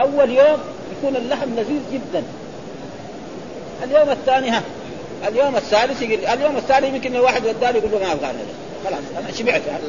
[0.00, 0.58] أول يوم
[0.98, 2.22] يكون اللحم لذيذ جدا.
[3.84, 4.62] اليوم الثاني ها.
[5.28, 8.32] اليوم الثالث يقول اليوم الثاني يمكن الواحد وداه يقول له ما أبغى
[8.84, 9.62] خلاص أنا شبعت.
[9.66, 9.82] يعني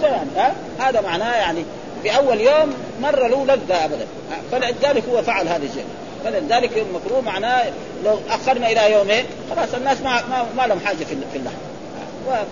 [0.00, 1.64] كذا يعني ها؟ هذا معناه يعني
[2.02, 4.06] في أول يوم مرة له لذة ابدا.
[4.52, 5.84] فلذلك هو فعل هذا الشيء.
[6.26, 7.64] فلذلك المكروه معناه
[8.04, 10.22] لو أخرنا إلى يومين خلاص الناس ما
[10.56, 11.56] ما, لهم حاجة في اللحم.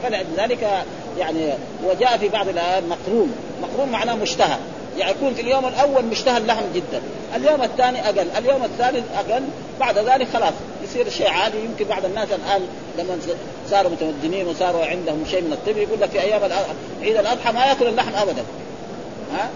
[0.02, 0.84] فلذلك
[1.18, 1.52] يعني
[1.84, 4.56] وجاء في بعض الآيات مقرون مقرون معناه مشتهى.
[4.98, 7.02] يعني يكون في اليوم الأول مشتهى اللحم جدا.
[7.36, 8.26] اليوم الثاني أقل.
[8.38, 9.42] اليوم الثالث أقل.
[9.80, 10.52] بعد ذلك خلاص.
[10.84, 11.58] يصير شيء عادي.
[11.58, 12.62] يمكن بعض الناس الآن
[12.98, 13.18] لما
[13.70, 16.40] صاروا متمدنين وصاروا عندهم شيء من الطب يقول لك في أيام
[17.02, 18.44] عيد الأضحى ما يأكل اللحم ابدا.
[19.34, 19.50] ها؟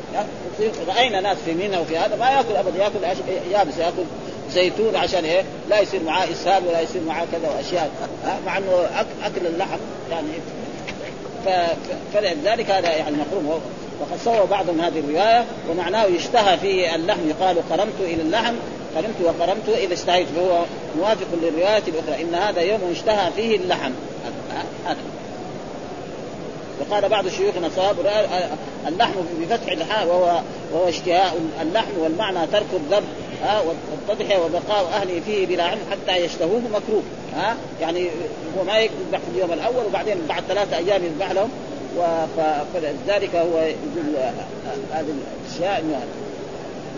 [0.89, 3.21] رأينا ناس في منى وفي هذا ما ياكل ابدا ياكل
[3.51, 4.05] يابس ياكل
[4.53, 7.91] زيتون عشان إيه؟ لا يصير معاه إسهال ولا يصير معاه كذا وأشياء
[8.47, 8.89] مع إنه
[9.23, 9.79] أكل اللحم
[10.11, 10.29] يعني
[12.15, 13.61] فلذلك هذا يعني محروم
[14.01, 17.29] وقد صور بعضهم هذه الرواية ومعناه يشتهى في اللحم.
[17.29, 18.55] يقال قرمت إلى اللحم
[18.97, 20.65] قرمت وقرمت إذا اشتهيت فهو
[20.99, 22.23] موافق للرواية الأخرى.
[22.23, 23.93] إن هذا يوم اشتهى فيه اللحم.
[24.87, 24.97] هذا.
[26.81, 27.97] وقال بعض شيوخنا صواب
[28.89, 30.41] اللحم بفتح الحاء وهو
[30.73, 33.05] وهو اشتهاء اللحم والمعنى ترك الذب
[33.43, 37.03] ها والتضحية وبقاء أهله فيه بلا علم حتى يشتهوه مكروه
[37.37, 38.09] ها يعني
[38.59, 41.51] هو ما يذبح في اليوم الأول وبعدين بعد ثلاثة أيام يذبح لهم
[42.75, 44.15] فلذلك هو يقول
[44.93, 45.07] هذه
[45.47, 46.07] الأشياء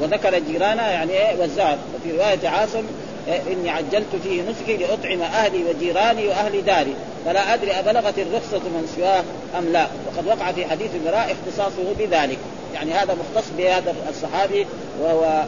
[0.03, 1.79] وذكر جيرانا يعني إيه والزهر.
[1.95, 2.83] وفي رواية عاصم
[3.29, 6.95] إيه إني عجلت فيه نسكي لأطعم أهلي وجيراني وأهل داري
[7.27, 9.25] فلا أدري أبلغت الرخصة من سواه
[9.59, 12.39] أم لا؟ وقد وقع في حديث البراء اختصاصه بذلك.
[12.75, 14.67] يعني هذا مختص بهذا الصحابي
[15.01, 15.45] وهو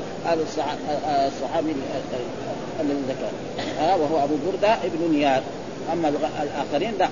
[1.26, 1.74] الصحابي
[2.80, 3.30] الذي ذكر
[3.80, 5.42] وهو أبو بردة ابن نيار.
[5.92, 7.09] أما الآخرين لا.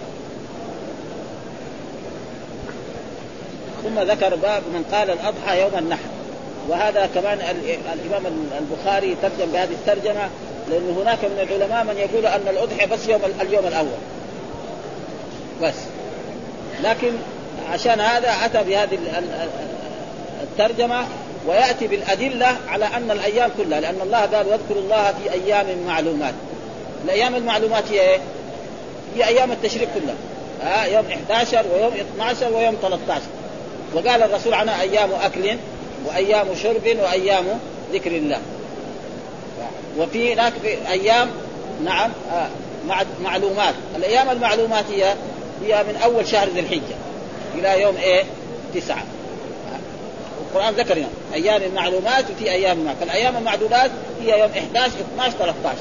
[3.83, 6.09] ثم ذكر باب من قال الأضحى يوم النحر.
[6.69, 7.39] وهذا كمان
[7.93, 8.27] الإمام
[8.59, 10.29] البخاري ترجم بهذه الترجمة
[10.71, 13.99] لأن هناك من العلماء من يقول أن الاضحيه بس يوم اليوم الأول.
[15.63, 15.75] بس.
[16.85, 17.13] لكن
[17.71, 18.99] عشان هذا اتى بهذه
[20.43, 21.07] الترجمة
[21.47, 26.35] ويأتي بالأدلة على أن الأيام كلها لأن الله قال واذكروا الله في أيام معلومات.
[27.05, 28.19] الأيام المعلومات هي إيه؟
[29.17, 30.15] هي أيام التشريق كلها.
[30.63, 33.21] ها يوم 11 ويوم 12 ويوم 13
[33.95, 35.57] وقال الرسول عنها أيام أكل
[36.07, 37.45] وأيام شرب وأيام
[37.93, 38.39] ذكر الله.
[39.99, 41.31] وفي هناك في أيام
[41.85, 42.49] نعم آه
[43.23, 43.75] معلومات.
[43.97, 45.15] الأيام المعلومات هي
[45.65, 46.97] هي من أول شهر ذي الحجة
[47.55, 48.25] إلى يوم إيه؟
[48.75, 49.05] تسعة.
[50.47, 52.95] القرآن ذكر هنا أيام المعلومات وفي أيام ما.
[53.01, 53.91] فالأيام المعدودات
[54.23, 55.79] هي يوم 11 12 13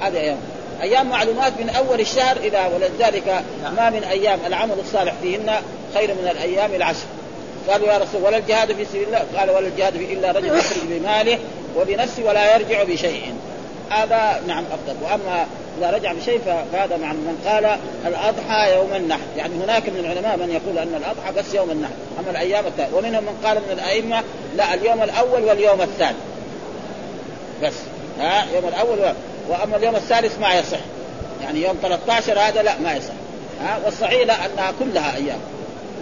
[0.00, 0.38] هذه أيام.
[0.82, 3.44] أيام معلومات من أول الشهر إلى ولذلك
[3.76, 5.52] ما من أيام العمل الصالح فيهن
[5.94, 7.06] خير من الأيام العشر.
[7.68, 10.82] قالوا يا رسول ولا الجهاد في سبيل الله؟ قال ولا الجهاد في إلا رجل يخرج
[10.84, 11.38] بماله
[11.76, 13.34] وبنفسه ولا يرجع بشيء.
[13.90, 14.96] هذا نعم أفضل.
[15.02, 15.46] وأما
[15.78, 16.40] إذا رجع بشيء
[16.72, 17.76] فهذا مع من قال
[18.06, 19.20] الأضحى يوم النحر.
[19.36, 21.92] يعني هناك من العلماء من يقول أن الأضحى بس يوم النحر.
[22.20, 22.94] أما الأيام الثانية.
[22.94, 24.22] ومنهم من قال من الأئمة
[24.56, 26.16] لا اليوم الأول واليوم الثاني.
[27.62, 27.74] بس.
[28.20, 29.14] ها؟ يوم الأول
[29.48, 30.80] وأما اليوم الثالث ما يصح.
[31.42, 33.14] يعني يوم 13 هذا لا ما يصح.
[33.62, 35.38] ها؟ والصحيح لا أنها كلها أيام.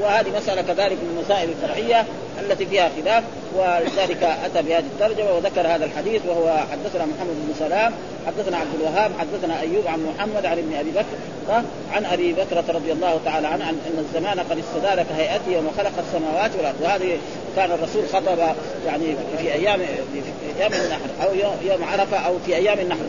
[0.01, 2.07] وهذه مسألة كذلك من المسائل الفرعية.
[2.41, 3.25] التي فيها خلاف
[3.57, 7.93] ولذلك أتى بهذه الترجمة وذكر هذا الحديث وهو حدثنا محمد بن سلام
[8.27, 11.63] حدثنا عبد الوهاب حدثنا أيوب عن محمد عن ابن أبي بكر
[11.93, 15.93] عن أبي بكرة رضي الله تعالى عنه عن أن الزمان قد استدار كهيئته يوم خلق
[15.99, 16.77] السماوات والأرض.
[16.83, 17.19] وهذه
[17.57, 18.39] كان الرسول خطب
[18.87, 19.81] يعني في أيام
[20.13, 21.35] في أيام النحر أو
[21.71, 23.05] يوم عرفة أو في أيام النحر.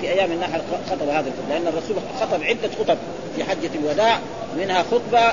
[0.00, 0.60] في أيام النحر
[0.90, 2.96] خطب هذا لأن الرسول خطب عدة خطب
[3.36, 4.18] في حجة الوداع
[4.58, 5.32] منها خطبة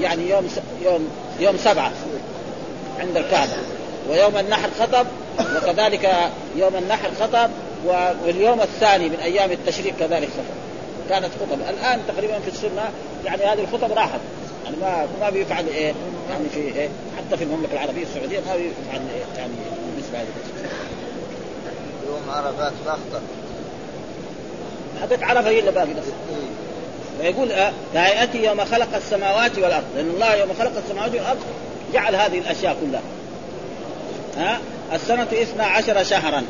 [0.00, 0.48] يعني يوم
[0.84, 1.08] يوم
[1.40, 1.92] يوم سبعة.
[3.00, 3.52] عند الكعبة.
[4.10, 5.06] ويوم النحر خطب
[5.56, 6.10] وكذلك
[6.56, 7.50] يوم النحر خطب
[8.24, 10.60] واليوم الثاني من أيام التشريق كذلك خطب.
[11.08, 11.60] كانت خطب.
[11.68, 12.90] الآن تقريبا في السنة
[13.24, 14.20] يعني هذه الخطب راحت.
[14.64, 15.94] يعني ما ما بيفعل إيه؟
[16.30, 16.88] يعني في إيه؟
[17.18, 19.52] حتى في المملكة العربية السعودية ما بيفعل إيه؟ يعني
[19.98, 20.26] مثل هذه
[22.06, 23.20] يوم عرفات الاخضر
[25.00, 25.88] حقت عرفة هي اللي باقي
[27.20, 29.84] ويقول آه كهيئته يوم خلق السماوات والأرض.
[29.96, 31.38] لأن الله يوم خلق السماوات والأرض
[31.94, 33.02] جعل هذه الأشياء كلها.
[34.36, 34.58] ها؟
[34.94, 36.42] السنة اثنا عشر شهرا.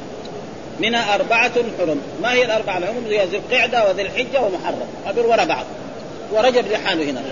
[0.81, 2.01] منها أربعة حرم.
[2.23, 4.89] ما هي الأربعة؟ الحرم هي ذي القعدة وذي الحجة ومحرم.
[5.07, 5.65] هذول وراء بعض.
[6.33, 7.23] ورجب لحاله هنا.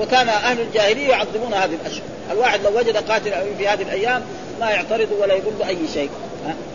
[0.00, 4.22] وكان أهل الجاهلية يعظمون هذه الأشهر الواحد لو وجد قاتل في هذه الأيام
[4.60, 6.10] ما يعترض ولا يقول له أي شيء.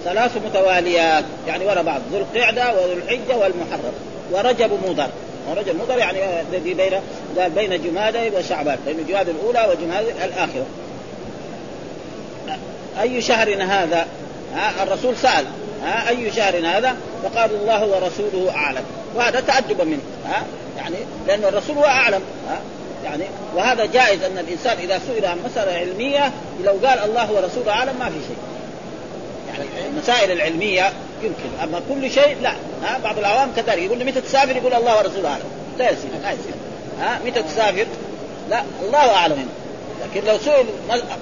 [0.05, 1.23] ثلاث متواليات.
[1.47, 2.01] يعني وراء بعض.
[2.11, 3.93] ذو القعدة وذو الحجة والمحرم.
[4.31, 5.09] ورجب مضر.
[5.53, 6.93] رجب مضر يعني الذي بين
[7.37, 10.65] قال بين جمادى وشعبان بين جمادى الأولى وجمادى الآخرة
[13.01, 14.07] أي شهر هذا؟
[14.55, 15.45] ها الرسول سأل
[15.83, 18.83] ها أي شهر هذا؟ فقال الله ورسوله أعلم
[19.15, 20.43] وهذا تعجبا منه ها
[20.77, 20.95] يعني
[21.27, 22.59] لأن الرسول هو أعلم ها
[23.03, 23.23] يعني
[23.55, 26.31] وهذا جائز أن الإنسان إذا سئل عن مسألة علمية
[26.63, 28.37] لو قال الله ورسوله أعلم ما في شيء
[29.89, 30.93] المسائل العلمية
[31.23, 32.53] يمكن أما كل شيء لا.
[32.83, 35.43] ها بعض العوام كذلك يقول متى تسافر؟ يقول الله ورسوله أعلم.
[35.79, 36.53] لا يصير لا يصير.
[36.99, 37.85] ها متى تسافر؟
[38.49, 39.47] لا الله أعلم.
[40.03, 40.65] لكن لو سئل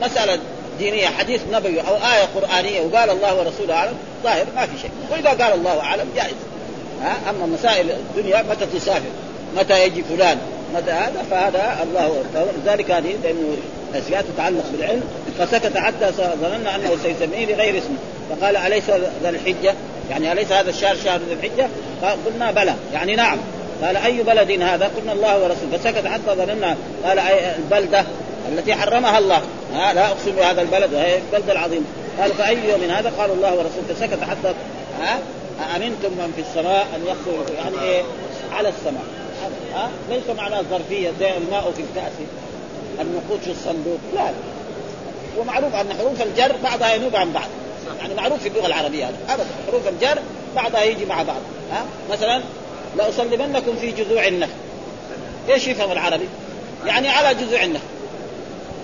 [0.01, 0.39] مسألة
[0.79, 4.91] دينية حديث نبوي أو آية قرآنية وقال الله ورسوله أعلم ظاهر ما في شيء.
[5.11, 6.35] وإذا قال الله أعلم جائز.
[7.01, 9.09] ها أما مسائل الدنيا متى تسافر؟
[9.57, 10.37] متى يجي فلان؟
[10.75, 12.23] متى هذا؟ فهذا الله
[12.65, 13.57] ذلك هذه لأنه
[13.93, 15.03] الاشياء تتعلق بالعلم.
[15.39, 16.11] فسكت حتى
[16.41, 17.97] ظننا أنه سيسميه بغير اسمه.
[18.39, 18.83] فقال أليس
[19.23, 19.73] ذا الحجة؟
[20.09, 21.67] يعني أليس هذا الشهر شهر ذي الحجة؟
[22.25, 22.75] قلنا بلى.
[22.93, 23.37] يعني نعم.
[23.83, 25.77] قال أي بلد هذا؟ قلنا الله ورسوله.
[25.77, 26.77] فسكت حتى ظننا.
[27.05, 28.05] قال البلدة
[28.51, 29.41] التي حرمها الله.
[29.73, 31.85] ها لا أقسم بهذا البلد وهي البلده العظيمه
[32.21, 33.93] قال فأي يوم هذا؟ قال الله ورسوله.
[33.93, 34.53] فسكت حتى
[35.01, 35.19] ها؟
[35.59, 38.03] أأمنتم من في السماء أن يخطر يعني إيه؟
[38.53, 39.03] على السماء.
[39.75, 42.13] ها؟ ليس معناه ظرفية زي الماء في الكأس.
[43.01, 43.99] النقود في الصندوق.
[44.15, 44.29] لا.
[45.37, 47.47] ومعروف أن حروف الجر بعضها ينوب عن بعض.
[47.99, 49.17] يعني معروف في اللغة العربية هذا.
[49.29, 49.45] أبدا.
[49.67, 50.19] حروف الجر
[50.55, 51.41] بعضها يجي مع بعض.
[51.71, 52.41] ها؟ مثلا
[52.97, 54.51] لأصلبنكم في جذوع النخل.
[55.49, 56.27] إيش يفهم العربي؟
[56.85, 57.83] يعني على جذوع النخل.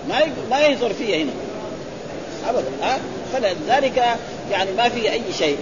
[0.08, 1.32] ما ما هي ظرفية هنا.
[2.48, 2.68] أبدا.
[2.82, 2.98] ها؟
[3.32, 4.04] فلذلك
[4.50, 5.58] يعني ما في أي شيء.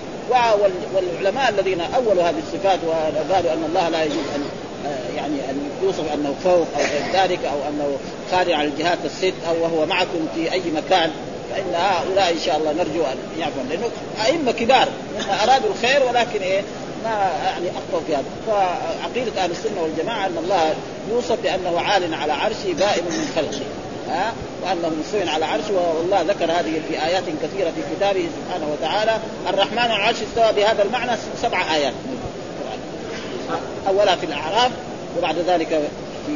[0.94, 4.44] والعلماء الذين أولوا هذه الصفات وقالوا أن الله لا يجوز أن
[5.16, 7.96] يعني أن يوصف أنه فوق أو غير ذلك أو أنه
[8.30, 11.10] خارج عن الجهات الست أو وهو معكم في أي مكان.
[11.50, 13.90] فإن هؤلاء إن شاء الله نرجو أن يعفوا لأنه
[14.26, 14.88] أئمة كبار
[15.44, 16.62] أرادوا الخير ولكن إيه
[17.04, 18.24] ما يعني اخطاوا في هذا.
[18.46, 20.74] فعقيدة أهل السنة والجماعة أن الله
[21.10, 23.64] يوصف بأنه عال على عرشه بائن من خلقه.
[24.08, 24.32] ها؟
[24.62, 29.18] وأنه مستوي على عرشه والله ذكر هذه في آيات كثيرة في كتابه سبحانه وتعالى
[29.48, 31.92] الرحمن على العرش استوى بهذا المعنى سبع آيات.
[33.88, 34.70] اولها في الأعراف
[35.18, 35.68] وبعد ذلك
[36.26, 36.32] في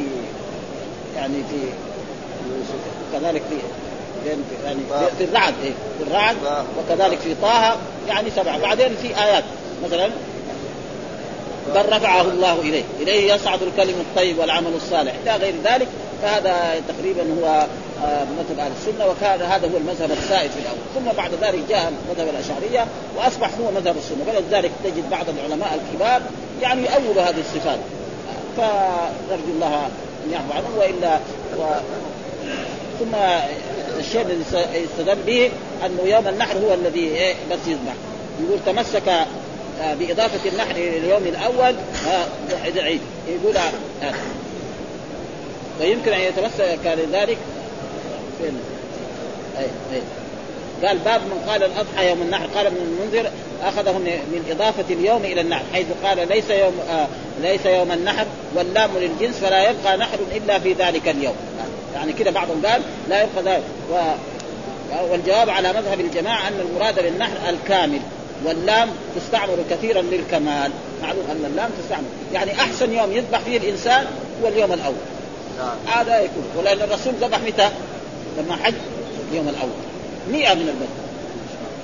[1.15, 1.57] يعني في
[3.13, 3.55] كذلك في
[4.65, 4.79] يعني
[5.17, 6.35] في الرعد إيه؟ في الرعد
[6.79, 7.75] وكذلك في طه
[8.07, 9.43] يعني سبعه بعدين في آيات
[9.85, 10.09] مثلا
[11.75, 15.87] بل رفعه الله إليه، إليه يصعد الكلم الطيب والعمل الصالح، إلى غير ذلك
[16.21, 17.67] فهذا تقريبا هو
[18.03, 21.93] آه، مذهب أهل السنة وكان هذا هو المذهب السائد في الأول، ثم بعد ذلك جاء
[22.09, 26.21] مذهب الأشعرية وأصبح هو مذهب السنة، ولذلك تجد بعض العلماء الكبار
[26.61, 27.79] يعني يؤولوا هذه الصفات.
[28.57, 29.87] فنرجو الله
[30.25, 31.19] أن يعفو عنه وإلا
[31.59, 31.63] و...
[32.99, 33.15] ثم
[33.99, 35.51] الشيء الذي يستدل به
[35.85, 37.93] أنه يوم النحر هو الذي إيه بس يذبح
[38.43, 39.07] يقول تمسك
[39.81, 41.75] آه، بإضافة النحر لليوم الأول
[42.77, 44.13] عيد يقول هذا
[45.81, 47.37] ويمكن أن يتمسك لذلك
[48.41, 48.57] فين؟
[49.57, 50.01] أي أي.
[50.87, 52.47] قال باب من قال الأضحى يوم النحر.
[52.55, 53.31] قال ابن المنذر
[53.63, 57.07] أخذه من إضافة اليوم إلى النحر حيث قال ليس يوم آه
[57.41, 58.25] ليس يوم النحر
[58.55, 61.35] واللام للجنس فلا يبقى نحر إلا في ذلك اليوم.
[61.95, 63.95] يعني كده بعضهم قال لا يبقى ذلك و
[65.11, 67.99] والجواب على مذهب الجماعة أن المراد بالنحر الكامل
[68.45, 70.71] واللام تستعمل كثيرا للكمال.
[71.01, 72.05] معلوم أن اللام تستعمل.
[72.33, 74.05] يعني أحسن يوم يذبح فيه الإنسان
[74.43, 74.95] هو اليوم الأول.
[75.57, 75.97] نعم.
[75.97, 76.43] هذا يكون.
[76.57, 77.69] ولأن الرسول ذبح متى؟
[78.37, 78.73] لما حج
[79.31, 79.69] اليوم الأول.
[80.31, 81.03] 100 من البدن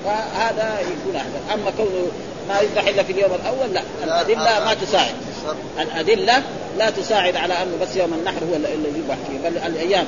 [0.06, 1.62] فهذا يكون أحسن.
[1.62, 2.08] أما كونه
[2.50, 3.82] ما يذبح إلا في اليوم الأول لا.
[4.04, 5.16] الأدلة ما تساعد.
[5.80, 6.44] الأدلة
[6.78, 10.06] لا تساعد على أنه بس يوم النحر هو اللي يذبح فيه بل الأيام.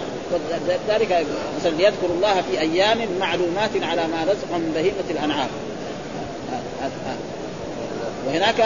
[0.89, 1.25] ذلك
[1.59, 5.47] مثلا ليذكر الله في أيام معلومات على ما رزق من بهيمة الأنعام.
[8.27, 8.59] وهناك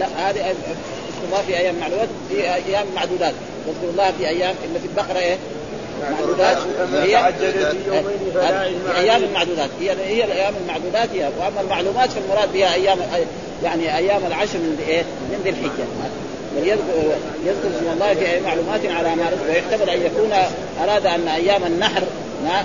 [0.00, 0.76] لا هذه اذكر
[1.26, 3.34] الله في أيام معلومات في أيام معدودات.
[3.66, 5.36] واذكر الله في أيام الا في البقرة إيه؟
[6.02, 6.56] معدودات
[6.92, 7.32] هي
[8.96, 9.70] أيام المعدودات.
[9.80, 12.98] هي هي الأيام المعدودات هي وأما المعلومات فالمراد بها أيام
[13.64, 15.84] يعني أيام العشر من إيه؟ من ذي الحجة.
[17.46, 20.32] يذكر اسم الله في أي معلومات على ما ويحتمل أن يكون
[20.82, 22.02] أراد أن أيام النحر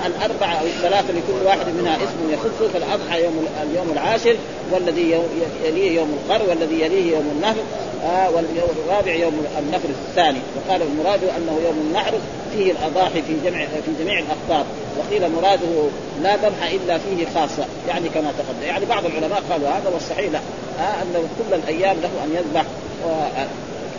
[0.05, 4.36] الاربعه أو الثلاثه لكل واحد منها اسم يخصه فالاضحى يوم اليوم العاشر
[4.71, 5.19] والذي
[5.65, 7.55] يليه يوم القر والذي يليه يوم النهر.
[8.03, 10.39] آه واليوم الرابع يوم النفر الثاني.
[10.55, 12.13] وقال المراد أنه يوم النحر
[12.53, 14.65] فيه الأضاحي في جمع في جميع الأخطار.
[14.97, 15.89] وقيل مراده
[16.21, 17.65] لا ذبح إلا فيه خاصة.
[17.87, 18.63] يعني كما تقدم.
[18.65, 20.39] يعني بعض العلماء قالوا هذا والصحيح لا.
[20.79, 22.65] آه أنه كل الأيام له أن يذبح.
[23.05, 23.47] آه،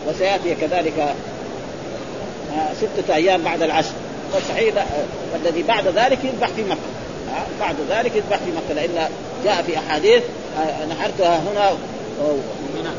[0.08, 3.92] وسيأتي كذلك آه ستة أيام بعد العشر.
[4.34, 4.74] والصحيح
[5.34, 6.80] الذي بعد ذلك يذبح في مكة.
[7.60, 8.74] بعد ذلك يذبح في مكة.
[8.74, 9.08] لأن
[9.44, 10.22] جاء في أحاديث
[10.58, 11.72] آه، نحرتها هنا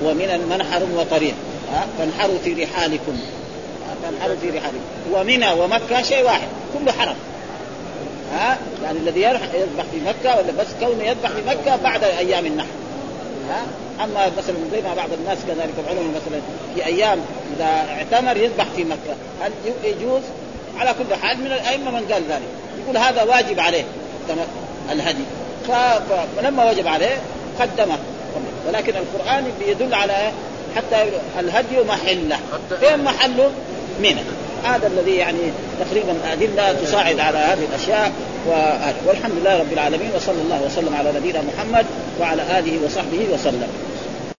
[0.04, 1.34] ومن منحر وطريق.
[2.00, 3.20] فانحروا في رحالكم.
[4.04, 4.84] فانحروا في رحالكم.
[5.14, 6.48] ومنى ومكة شيء واحد.
[6.74, 7.16] كله حرم.
[8.34, 12.68] ها؟ يعني الذي يذبح في مكة ولا بس كونه يذبح في مكة بعد أيام النحر.
[13.50, 13.64] ها؟
[14.04, 16.42] أما مثلا زي ما بعض الناس كذلك العلماء مثلا
[16.76, 17.20] في أيام
[17.56, 19.16] إذا اعتمر يذبح في مكة.
[19.42, 19.52] هل
[19.84, 20.22] يجوز؟
[20.78, 22.50] على كل حال من الأئمة من قال ذلك.
[22.84, 23.84] يقول هذا واجب عليه.
[24.92, 25.24] الهدي.
[26.38, 27.18] فلما وجب عليه
[27.60, 27.98] قدمه.
[28.68, 30.32] ولكن القرآن بيدل على
[30.76, 31.04] حتى
[31.40, 32.40] الهدي محله
[32.80, 33.52] فين محله؟
[34.02, 34.22] منى.
[34.64, 35.38] هذا الذي يعني
[35.80, 38.12] تقريبا أدلة تساعد على هذه الأشياء.
[39.06, 41.86] والحمد لله رب العالمين وصلى الله وسلم على نبينا محمد
[42.20, 43.68] وعلى آله وصحبه وسلم.